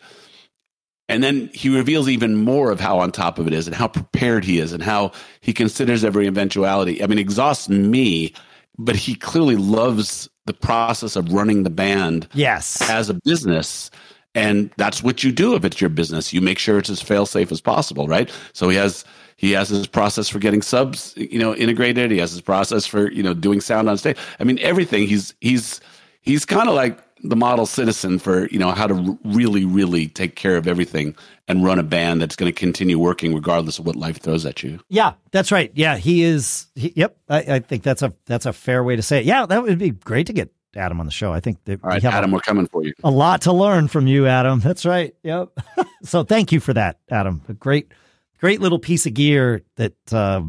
[1.09, 3.87] and then he reveals even more of how on top of it is and how
[3.87, 7.03] prepared he is and how he considers every eventuality.
[7.03, 8.33] I mean, exhausts me,
[8.77, 12.87] but he clearly loves the process of running the band yes.
[12.89, 13.89] as a business.
[14.35, 16.31] And that's what you do if it's your business.
[16.31, 18.31] You make sure it's as fail safe as possible, right?
[18.53, 19.03] So he has
[19.35, 22.11] he has his process for getting subs, you know, integrated.
[22.11, 24.17] He has his process for, you know, doing sound on stage.
[24.39, 25.07] I mean, everything.
[25.07, 25.81] He's he's
[26.21, 30.35] he's kind of like the model citizen for you know how to really really take
[30.35, 31.15] care of everything
[31.47, 34.63] and run a band that's going to continue working regardless of what life throws at
[34.63, 34.79] you.
[34.89, 35.71] Yeah that's right.
[35.73, 39.01] Yeah he is he, yep I, I, think that's a that's a fair way to
[39.01, 39.25] say it.
[39.25, 41.33] Yeah that would be great to get adam on the show.
[41.33, 42.93] I think that all right we adam a, we're coming for you.
[43.03, 44.59] a lot to learn from you adam.
[44.59, 45.49] That's right yep.
[46.03, 47.41] So thank you for that adam.
[47.49, 47.91] A great
[48.39, 50.41] great little piece of gear that uh,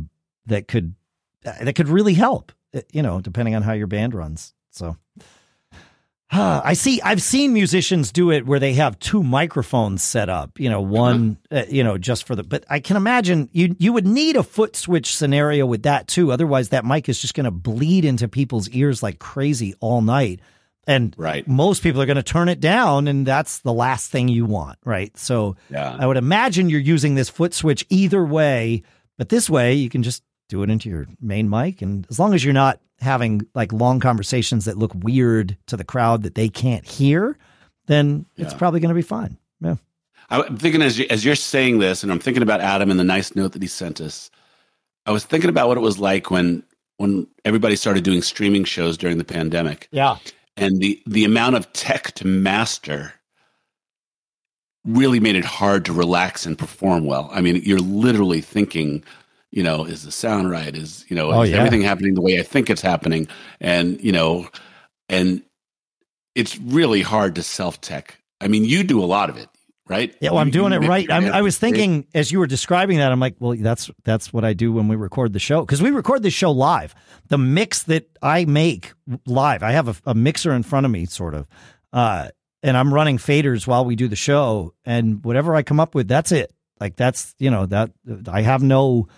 [0.47, 0.95] that could
[1.43, 2.53] that could really help
[2.93, 4.55] you know depending on how your band runs.
[4.71, 4.97] So
[6.65, 7.01] I see.
[7.03, 10.61] I've seen musicians do it where they have two microphones set up.
[10.61, 11.63] You know, one, uh-huh.
[11.63, 12.45] uh, you know, just for the.
[12.45, 16.31] But I can imagine you you would need a foot switch scenario with that too.
[16.31, 20.41] Otherwise, that mic is just going to bleed into people's ears like crazy all night.
[20.87, 21.47] And right.
[21.47, 24.79] most people are going to turn it down, and that's the last thing you want,
[24.85, 25.17] right?
[25.17, 25.97] So yeah.
[25.99, 28.83] I would imagine you're using this foot switch either way,
[29.19, 32.35] but this way you can just do it into your main mic, and as long
[32.35, 36.49] as you're not having like long conversations that look weird to the crowd that they
[36.49, 37.39] can't hear,
[37.87, 38.45] then yeah.
[38.45, 39.39] it's probably going to be fine.
[39.61, 39.77] Yeah.
[40.29, 43.05] I'm thinking as you, as you're saying this, and I'm thinking about Adam and the
[43.05, 44.31] nice note that he sent us.
[45.07, 46.63] I was thinking about what it was like when
[46.99, 49.89] when everybody started doing streaming shows during the pandemic.
[49.91, 50.19] Yeah.
[50.57, 53.15] And the the amount of tech to master
[54.85, 57.29] really made it hard to relax and perform well.
[57.33, 59.03] I mean, you're literally thinking
[59.51, 60.75] you know, is the sound right?
[60.77, 61.57] Is, you know, oh, is yeah.
[61.59, 63.29] everything happening the way I think it's happening?
[63.61, 64.49] And, you know,
[65.09, 65.43] and
[66.35, 68.19] it's really hard to self tech.
[68.41, 69.49] I mean, you do a lot of it,
[69.89, 70.15] right?
[70.21, 71.11] Yeah, well, I'm doing it right.
[71.11, 74.45] I'm, i was thinking as you were describing that, I'm like, well, that's that's what
[74.45, 76.95] I do when we record the show because we record this show live.
[77.29, 78.93] The mix that I make
[79.27, 81.47] live, I have a, a mixer in front of me, sort of,
[81.93, 82.29] uh,
[82.63, 86.09] and I'm running faders while we do the show, and whatever I come up with,
[86.09, 86.53] that's it.
[86.81, 87.91] Like that's you know that
[88.29, 89.09] I have no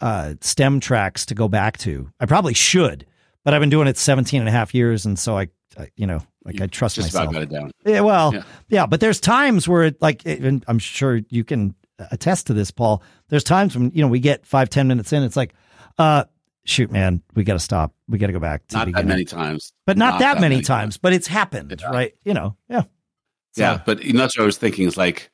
[0.00, 2.10] uh, stem tracks to go back to.
[2.20, 3.06] I probably should,
[3.44, 5.06] but I've been doing it 17 and a half years.
[5.06, 5.48] And so I,
[5.78, 7.30] I you know, like you I trust just myself.
[7.30, 7.70] About got it down.
[7.84, 8.00] Yeah.
[8.00, 8.42] Well, yeah.
[8.68, 8.86] yeah.
[8.86, 13.02] but there's times where it like, and I'm sure you can attest to this, Paul.
[13.28, 15.22] There's times when, you know, we get five, 10 minutes in.
[15.22, 15.54] It's like,
[15.98, 16.24] uh,
[16.64, 17.94] shoot, man, we got to stop.
[18.08, 18.66] We got to go back.
[18.68, 21.26] To not that many times, but not, not that, that, many, times, times, but it's
[21.26, 21.90] happened, yeah.
[21.90, 22.14] right?
[22.24, 22.82] You know, yeah.
[23.52, 23.80] So, yeah.
[23.84, 25.30] But that's what I was thinking is like,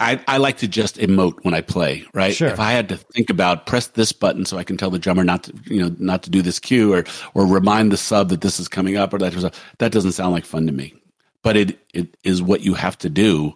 [0.00, 2.34] I, I like to just emote when I play, right?
[2.34, 2.48] Sure.
[2.48, 5.22] If I had to think about press this button so I can tell the drummer
[5.22, 8.40] not to, you know, not to do this cue or or remind the sub that
[8.40, 10.94] this is coming up or that that doesn't sound like fun to me.
[11.42, 13.54] But it it is what you have to do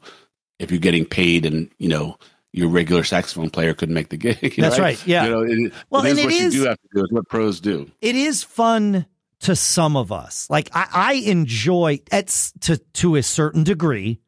[0.60, 2.16] if you're getting paid and you know
[2.52, 4.54] your regular saxophone player couldn't make the gig.
[4.56, 4.96] That's right?
[4.96, 5.06] right.
[5.06, 5.24] Yeah.
[5.24, 7.00] You know, it, well, it is and what you do have to do.
[7.02, 7.90] It's what pros do.
[8.00, 9.06] It is fun
[9.40, 10.48] to some of us.
[10.48, 14.20] Like I, I enjoy it to to a certain degree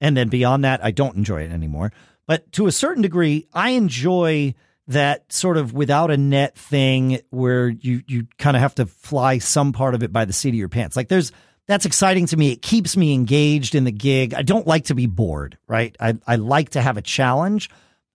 [0.00, 1.92] and then beyond that, I don't enjoy it anymore.
[2.26, 4.54] But to a certain degree, I enjoy
[4.88, 9.38] that sort of without a net thing where you you kind of have to fly
[9.38, 10.96] some part of it by the seat of your pants.
[10.96, 11.32] Like there's
[11.66, 12.52] that's exciting to me.
[12.52, 14.34] It keeps me engaged in the gig.
[14.34, 15.96] I don't like to be bored, right?
[15.98, 17.68] I, I like to have a challenge.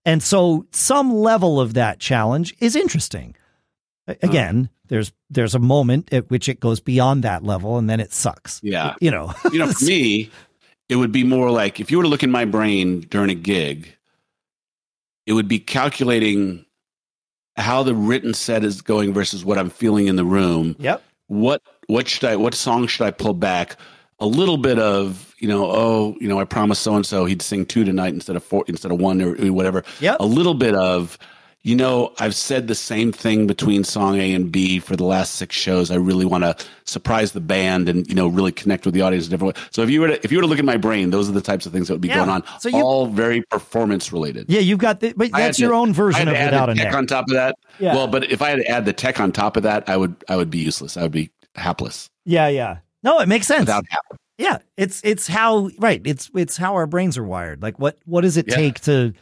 [0.06, 3.36] And so some level of that challenge is interesting.
[4.06, 8.12] Again, there's there's a moment at which it goes beyond that level and then it
[8.12, 8.58] sucks.
[8.62, 8.94] Yeah.
[9.00, 9.32] You know.
[9.52, 10.30] you know, for me,
[10.92, 13.34] it would be more like if you were to look in my brain during a
[13.34, 13.96] gig,
[15.24, 16.66] it would be calculating
[17.56, 20.76] how the written set is going versus what I'm feeling in the room.
[20.78, 21.02] Yep.
[21.28, 23.78] What what should I what song should I pull back?
[24.18, 27.40] A little bit of you know oh you know I promised so and so he'd
[27.40, 29.84] sing two tonight instead of four instead of one or whatever.
[29.98, 30.18] Yeah.
[30.20, 31.16] A little bit of
[31.64, 35.36] you know, I've said the same thing between song A and B for the last
[35.36, 35.90] six shows.
[35.92, 39.26] I really want to surprise the band and you know really connect with the audience
[39.26, 39.62] in a different way.
[39.70, 41.32] So if you were to if you were to look at my brain, those are
[41.32, 42.16] the types of things that would be Yeah.
[42.16, 42.42] going on.
[42.58, 44.46] So you- all very performance related.
[44.48, 46.94] Yeah, you've got the, but that's your to- own version of without a tech neck.
[46.94, 47.54] on top of that.
[47.78, 47.94] Yeah.
[47.94, 50.16] Well, but if I had to add the tech on top of that, I would
[50.28, 50.96] I would be useless.
[50.96, 52.78] I would be hapless Yeah, yeah.
[53.04, 53.60] No, it makes sense.
[53.60, 54.18] without hapless.
[54.38, 56.00] Yeah, it's it's how right.
[56.04, 57.62] It's it's how our brains are wired.
[57.62, 58.56] Like what what does it Yeah.
[58.56, 59.12] take to,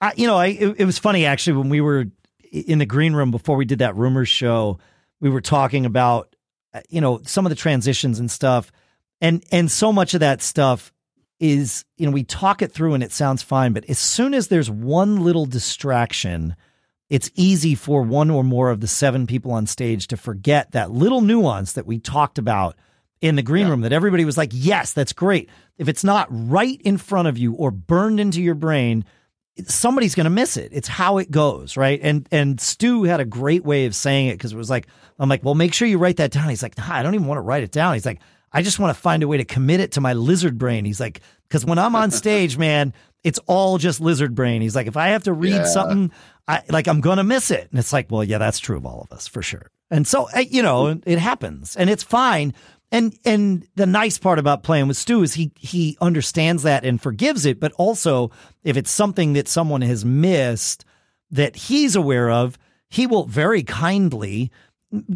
[0.00, 0.36] I, you know?
[0.36, 2.06] I it, it was funny actually when we were
[2.50, 4.78] in the green room before we did that rumors show.
[5.20, 6.34] We were talking about
[6.72, 8.72] uh, you know some of the transitions and stuff,
[9.20, 10.92] and and so much of that stuff
[11.38, 14.48] is you know we talk it through and it sounds fine, but as soon as
[14.48, 16.56] there's one little distraction.
[17.08, 20.92] It's easy for one or more of the seven people on stage to forget that
[20.92, 22.76] little nuance that we talked about
[23.20, 25.50] in the green room that everybody was like, yes, that's great.
[25.76, 29.04] If it's not right in front of you or burned into your brain,
[29.68, 30.70] somebody's going to miss it.
[30.72, 32.00] It's how it goes, right?
[32.02, 34.86] And and Stu had a great way of saying it because it was like,
[35.18, 36.48] I'm like, well, make sure you write that down.
[36.48, 37.94] He's like, nah, I don't even want to write it down.
[37.94, 38.20] He's like,
[38.52, 40.84] I just want to find a way to commit it to my lizard brain.
[40.84, 42.92] He's like, because when I'm on stage, man,
[43.22, 44.62] it's all just lizard brain.
[44.62, 45.64] He's like, if I have to read Yeah.
[45.64, 46.10] something,
[46.48, 47.68] I like I'm gonna miss it.
[47.70, 49.70] And it's like, well, yeah, that's true of all of us for sure.
[49.90, 52.54] And so, uh, you know, it happens, and it's fine.
[52.92, 57.00] And and the nice part about playing with Stu is he he understands that and
[57.00, 57.60] forgives it.
[57.60, 58.30] But also,
[58.64, 60.84] if it's something that someone has missed
[61.30, 64.50] that he's aware of, he will very kindly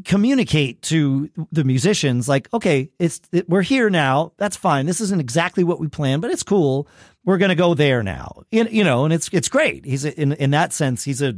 [0.04, 4.32] communicate to the musicians like okay it's it, we're here now.
[4.36, 4.86] That's fine.
[4.86, 6.86] This isn't exactly what we planned but it's cool.
[7.24, 8.42] We're going to go there now.
[8.52, 9.84] You, you know and it's it's great.
[9.84, 11.34] He's a, in in that sense he's a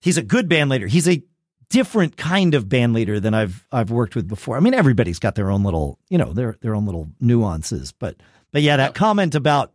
[0.00, 1.20] he's a good band leader he's a
[1.70, 5.34] different kind of band leader than I've I've worked with before I mean everybody's got
[5.36, 8.16] their own little you know their their own little nuances but
[8.52, 9.72] but yeah that comment about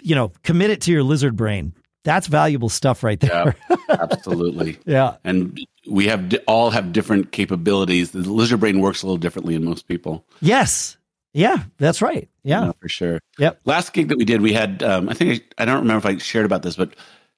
[0.00, 4.78] you know commit it to your lizard brain that's valuable stuff right there Yeah, absolutely.
[4.86, 5.58] yeah And
[5.88, 8.12] we have all have different capabilities.
[8.12, 10.24] The lizard brain works a little differently in most people.
[10.40, 10.96] yes
[11.34, 13.20] yeah that's right yeah No, for sure.
[13.38, 13.60] Yep.
[13.64, 14.82] Last gig that we did, we had.
[14.82, 16.94] Um, I think I, I don't remember if I shared about this, but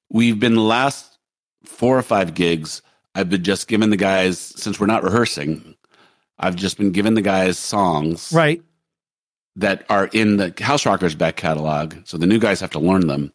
[0.09, 1.17] we've been the last
[1.65, 2.81] four or five gigs.
[3.15, 5.75] I've been just giving the guys since we're not rehearsing.
[6.39, 8.61] I've just been giving the guys songs right
[9.55, 11.95] that are in the House Rockers back catalog.
[12.05, 13.31] So the new guys have to learn them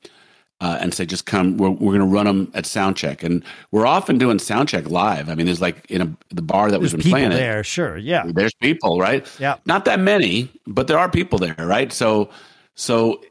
[0.60, 1.56] uh, and say, just come.
[1.56, 4.88] We're, we're going to run them at sound check, and we're often doing sound check
[4.90, 5.28] live.
[5.28, 7.96] I mean, there's like in a, the bar that there's we've been playing there sure
[7.96, 9.26] yeah There's people, right?
[9.38, 9.56] Yeah.
[9.66, 11.92] Not that many, but there are people there, right?
[11.92, 12.30] So,
[12.74, 13.22] so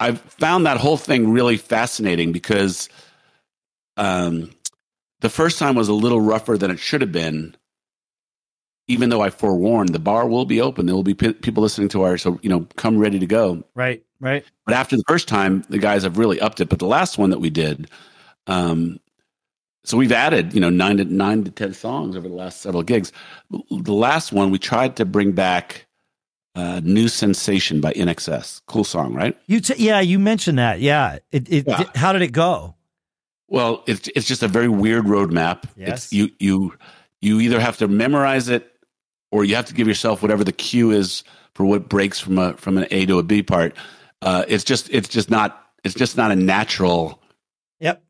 [0.00, 2.88] I've found that whole thing really fascinating because,
[3.96, 4.50] um,
[5.22, 7.56] the first time was a little rougher than it should have been.
[8.88, 10.86] Even though I forewarned, the bar will be open.
[10.86, 13.62] There will be pe- people listening to our, so you know, come ready to go.
[13.74, 16.68] right right But after the first time, the guys have really upped it.
[16.68, 17.88] But the last one that we did,
[18.48, 18.98] um,
[19.84, 22.82] so we've added, you know, nine to nine to ten songs over the last several
[22.82, 23.12] gigs.
[23.50, 25.86] The last one we tried to bring back
[26.56, 28.62] uh, "New Sensation" by INXS.
[28.66, 29.36] Cool song, right?
[29.46, 30.80] You t- yeah, you mentioned that.
[30.80, 31.18] Yeah.
[31.30, 31.84] It, it Yeah.
[31.94, 32.74] how did it go?
[33.52, 35.64] Well, it's it's just a very weird roadmap.
[35.76, 36.04] Yes.
[36.06, 36.74] It's, you you
[37.20, 38.72] you either have to memorize it,
[39.30, 41.22] or you have to give yourself whatever the cue is
[41.54, 43.76] for what breaks from a from an A to a B part.
[44.22, 47.20] Uh, it's just it's just not it's just not a natural
[47.80, 48.02] Yep.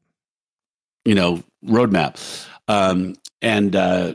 [1.07, 4.15] you know roadmap um and uh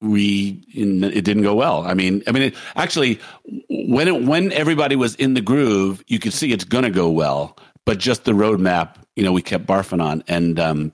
[0.00, 3.20] we in, it didn't go well i mean i mean it, actually
[3.68, 7.58] when it when everybody was in the groove you could see it's gonna go well
[7.86, 10.92] but just the roadmap you know we kept barfing on and um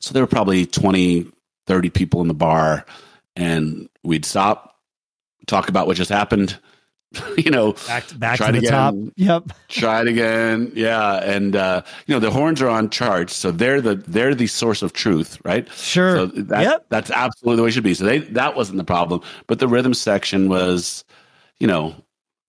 [0.00, 1.26] so there were probably 20
[1.66, 2.84] 30 people in the bar
[3.36, 4.76] and we'd stop
[5.46, 6.58] talk about what just happened
[7.38, 8.70] you know Back back Try to the again.
[8.70, 8.94] top.
[9.16, 9.44] Yep.
[9.68, 13.80] try it again yeah and uh you know the horns are on charts so they're
[13.80, 16.16] the they're the source of truth right Sure.
[16.16, 16.86] so that, Yep.
[16.90, 19.68] that's absolutely the way it should be so they that wasn't the problem but the
[19.68, 21.02] rhythm section was
[21.60, 21.94] you know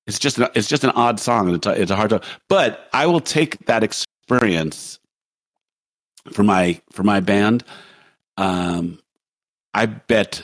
[0.10, 2.90] it's just an, it's just an odd song it's a, it's a hard to but
[2.94, 5.00] i will take that experience
[6.32, 7.64] for my for my band.
[8.38, 9.00] Um
[9.74, 10.44] i bet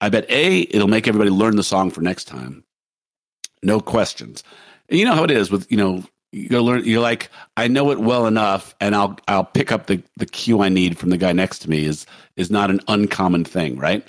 [0.00, 2.64] i bet a it'll make everybody learn the song for next time.
[3.62, 4.42] No questions.
[4.88, 7.92] And you know how it is with you know you learn you're like i know
[7.92, 11.16] it well enough and i'll i'll pick up the the cue i need from the
[11.16, 14.04] guy next to me is is not an uncommon thing right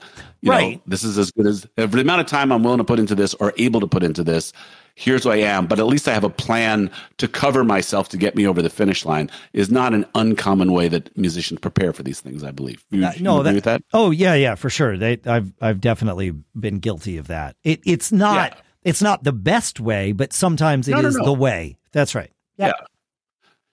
[0.46, 0.76] you Right.
[0.78, 3.16] know this is as good as the amount of time i'm willing to put into
[3.16, 4.54] this or able to put into this
[4.96, 8.18] here's who i am but at least i have a plan to cover myself to
[8.18, 12.04] get me over the finish line is not an uncommon way that musicians prepare for
[12.04, 14.56] these things i believe you, Uh, you no, agree that, with that Oh yeah, yeah,
[14.56, 14.98] for sure.
[14.98, 17.56] They, I've I've definitely been guilty of that.
[17.64, 18.62] It, it's not Yeah.
[18.84, 21.26] it's not the best way, but sometimes it is No, no, no.
[21.26, 21.78] the way.
[21.92, 22.32] That's right.
[22.58, 22.72] Yeah.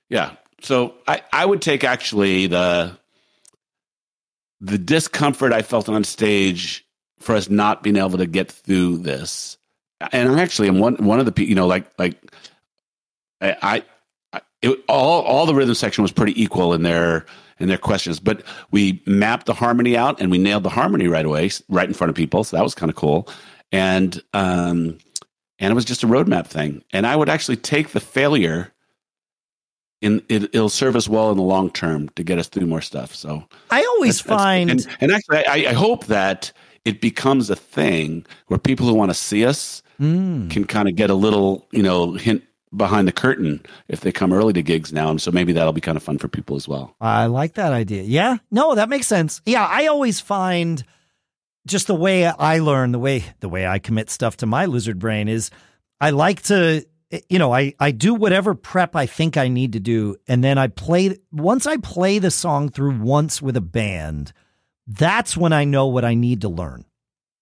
[0.09, 2.97] yeah so I, I would take actually the
[4.63, 6.87] the discomfort I felt on stage
[7.19, 9.59] for us not being able to get through this.
[10.13, 12.17] And I actually am one one of the people, you know like like
[13.41, 13.83] I,
[14.33, 17.27] I it, all all the rhythm section was pretty equal in their
[17.59, 21.27] in their questions, but we mapped the harmony out and we nailed the harmony right
[21.27, 22.43] away, right in front of people.
[22.43, 23.29] So that was kind of cool.
[23.71, 24.99] And um,
[25.59, 26.83] and it was just a roadmap thing.
[26.93, 28.73] And I would actually take the failure
[30.03, 32.83] in it, will serve us well in the long term to get us through more
[32.83, 33.15] stuff.
[33.15, 36.53] So I always that's, find, that's, and, and, actually, I, I, hope that
[36.85, 40.51] it becomes a thing where people who want to see us mm.
[40.51, 42.43] can kind of get a little, you know, hint
[42.77, 45.11] behind the curtain if they come early to gigs now.
[45.11, 46.95] And so maybe that'll be kind of fun for people as well.
[47.01, 48.03] I like that idea.
[48.03, 49.41] Yeah, no, that makes sense.
[49.47, 50.83] Yeah, I always find
[51.67, 54.99] just the way I learn, the way the way I commit stuff to my lizard
[54.99, 55.51] brain is
[56.01, 56.85] I like to
[57.29, 60.59] you know, I I do whatever prep I think I need to do and then
[60.59, 64.33] I play once I play the song through once with a band,
[64.87, 66.85] that's when I know what I need to learn.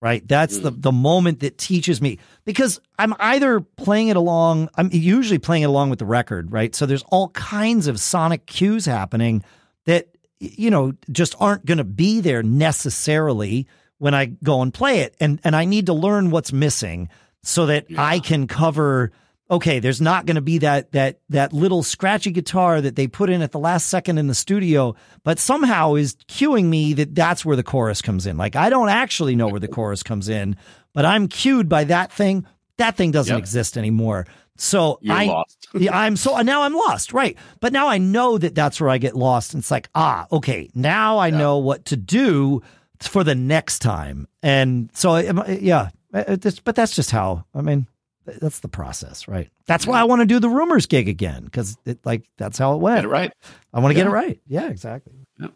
[0.03, 0.27] Right?
[0.27, 0.63] That's mm.
[0.63, 5.63] the the moment that teaches me because I'm either playing it along, I'm usually playing
[5.63, 6.75] it along with the record, right?
[6.75, 9.45] So there's all kinds of sonic cues happening
[9.85, 10.09] that
[10.39, 13.67] you know just aren't going to be there necessarily
[13.99, 15.15] when I go and play it.
[15.21, 17.11] And and I need to learn what's missing
[17.43, 18.03] so that yeah.
[18.03, 19.13] I can cover
[19.51, 23.31] okay, there's not going to be that that that little scratchy guitar that they put
[23.31, 24.95] in at the last second in the studio,
[25.25, 28.37] but somehow is cueing me that that's where the chorus comes in.
[28.37, 30.57] Like I don't actually know where the chorus comes in,
[30.93, 32.47] but I'm cued by that thing.
[32.77, 33.43] That thing doesn't yep.
[33.43, 34.27] exist anymore.
[34.57, 35.69] So You're I, lost.
[35.93, 37.37] I'm so now I'm lost, right?
[37.61, 39.55] But now I know that that's where I get lost.
[39.55, 41.39] And it's like, ah, okay, now I yeah.
[41.39, 42.63] know what to do
[43.01, 44.29] for the next time.
[44.43, 47.87] And so, yeah, but that's just how, I mean,
[48.25, 49.51] that's the process, right?
[49.67, 52.75] That's why I want to do the rumors gig again because it like that's how
[52.75, 52.99] it went.
[52.99, 53.33] Get it right.
[53.73, 54.05] I want to yeah.
[54.05, 54.41] get it right.
[54.47, 55.15] Yeah, exactly.
[55.39, 55.49] Yeah.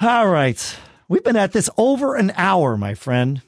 [0.00, 0.76] All right,
[1.08, 3.42] we've been at this over an hour, my friend.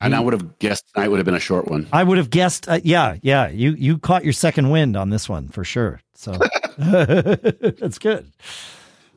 [0.00, 1.88] And I would have guessed tonight would have been a short one.
[1.92, 2.68] I would have guessed.
[2.68, 3.48] Uh, yeah, yeah.
[3.48, 6.00] You you caught your second wind on this one for sure.
[6.14, 6.32] So
[6.78, 8.30] that's good.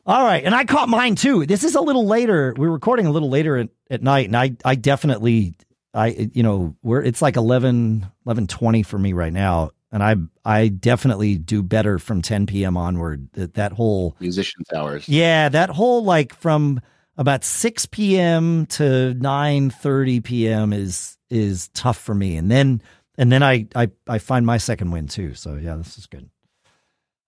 [0.04, 1.46] All right, and I caught mine too.
[1.46, 2.54] This is a little later.
[2.56, 5.54] We're recording a little later at, at night, and I I definitely
[5.94, 10.68] I you know we're it's like 11 11:20 for me right now, and I I
[10.68, 12.76] definitely do better from 10 p.m.
[12.76, 13.28] onward.
[13.32, 15.08] That that whole musicians hours.
[15.08, 16.80] Yeah, that whole like from
[17.16, 18.66] about 6 p.m.
[18.66, 20.72] to 9:30 p.m.
[20.72, 22.82] is is tough for me, and then
[23.18, 25.34] and then I I I find my second win too.
[25.34, 26.28] So yeah, this is good.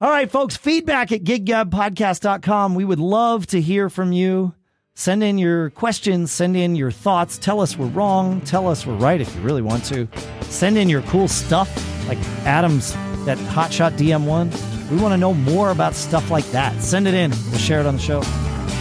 [0.01, 2.75] All right, folks, feedback at giggabpodcast.com.
[2.75, 4.55] We would love to hear from you.
[4.97, 7.37] Send in your questions, send in your thoughts.
[7.37, 8.41] Tell us we're wrong.
[8.43, 10.07] Tell us we're right if you really want to.
[10.43, 11.69] Send in your cool stuff,
[12.07, 12.93] like Adam's,
[13.25, 14.91] that Hotshot DM1.
[14.91, 16.81] We want to know more about stuff like that.
[16.81, 17.33] Send it in.
[17.51, 18.21] We'll share it on the show.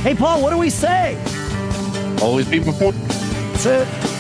[0.04, 1.18] Hey, Paul, what do we say?
[2.22, 2.92] Always be before.
[2.92, 4.13] That's it.